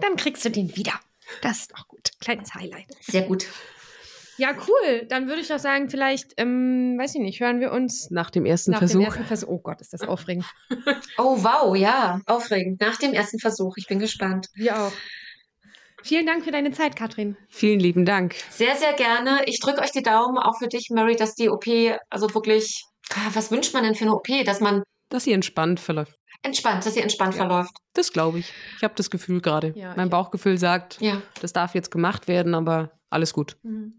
[0.00, 0.92] Dann kriegst du den wieder.
[1.42, 2.10] Das ist doch gut.
[2.20, 2.86] Kleines Highlight.
[3.00, 3.46] Sehr gut.
[4.36, 5.06] Ja, cool.
[5.08, 8.44] Dann würde ich doch sagen, vielleicht, ähm, weiß ich nicht, hören wir uns Nach dem
[8.44, 8.98] ersten nach Versuch.
[8.98, 9.48] dem ersten Versuch.
[9.48, 10.44] Oh Gott, ist das aufregend.
[11.18, 12.80] Oh, wow, ja, aufregend.
[12.80, 13.76] Nach dem ersten Versuch.
[13.76, 14.48] Ich bin gespannt.
[14.54, 14.92] Wir auch.
[16.02, 17.36] Vielen Dank für deine Zeit, Katrin.
[17.48, 18.34] Vielen lieben Dank.
[18.50, 19.42] Sehr, sehr gerne.
[19.46, 21.64] Ich drücke euch die Daumen, auch für dich, Mary, dass die OP,
[22.10, 22.84] also wirklich,
[23.32, 24.26] was wünscht man denn für eine OP?
[24.44, 26.16] Dass man Dass sie entspannt verläuft.
[26.44, 27.46] Entspannt, dass sie entspannt Ja.
[27.46, 27.76] verläuft.
[27.94, 28.52] Das glaube ich.
[28.78, 29.72] Ich habe das Gefühl gerade.
[29.76, 31.22] Ja, mein Bauchgefühl sagt, Ja.
[31.40, 33.56] das darf jetzt gemacht werden, aber alles gut.
[33.62, 33.94] Mhm.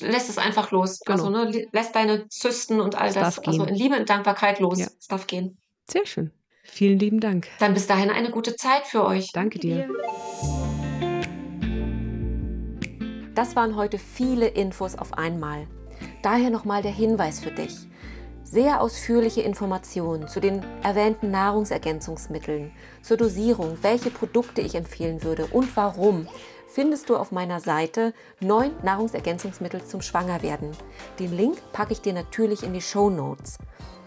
[0.00, 1.00] Lässt es einfach los.
[1.04, 1.26] Genau.
[1.26, 4.78] Also, ne, lässt deine Zysten und all Es das, also in Liebe und Dankbarkeit los.
[4.78, 4.86] Ja.
[4.98, 5.58] Es darf gehen.
[5.90, 6.30] Sehr schön.
[6.62, 7.48] Vielen lieben Dank.
[7.58, 9.32] Dann bis dahin eine gute Zeit für euch.
[9.32, 9.88] Danke dir.
[13.34, 15.66] Das waren heute viele Infos auf einmal.
[16.22, 17.74] Daher nochmal der Hinweis für dich.
[18.48, 22.70] Sehr ausführliche Informationen zu den erwähnten Nahrungsergänzungsmitteln,
[23.02, 26.28] zur Dosierung, welche Produkte ich empfehlen würde und warum,
[26.68, 30.70] findest du auf meiner Seite 9 Nahrungsergänzungsmittel zum Schwangerwerden.
[31.18, 33.58] Den Link packe ich dir natürlich in die Show Notes.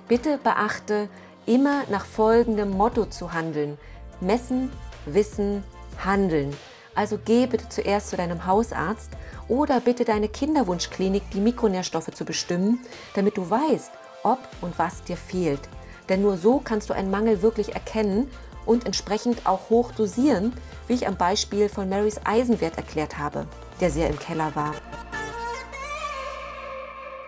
[0.07, 1.09] Bitte beachte,
[1.45, 3.77] immer nach folgendem Motto zu handeln.
[4.21, 4.71] Messen,
[5.05, 5.65] wissen,
[6.01, 6.55] handeln.
[6.95, 9.11] Also geh bitte zuerst zu deinem Hausarzt
[9.49, 12.79] oder bitte deine Kinderwunschklinik, die Mikronährstoffe zu bestimmen,
[13.15, 13.91] damit du weißt,
[14.23, 15.61] ob und was dir fehlt.
[16.07, 18.29] Denn nur so kannst du einen Mangel wirklich erkennen
[18.65, 20.53] und entsprechend auch hoch dosieren,
[20.87, 23.45] wie ich am Beispiel von Marys Eisenwert erklärt habe,
[23.79, 24.73] der sehr im Keller war.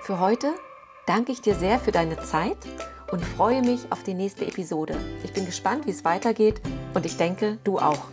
[0.02, 0.54] Für heute
[1.06, 2.58] danke ich dir sehr für deine Zeit
[3.12, 4.96] und freue mich auf die nächste Episode.
[5.24, 6.62] Ich bin gespannt, wie es weitergeht
[6.94, 8.06] und ich denke, du auch.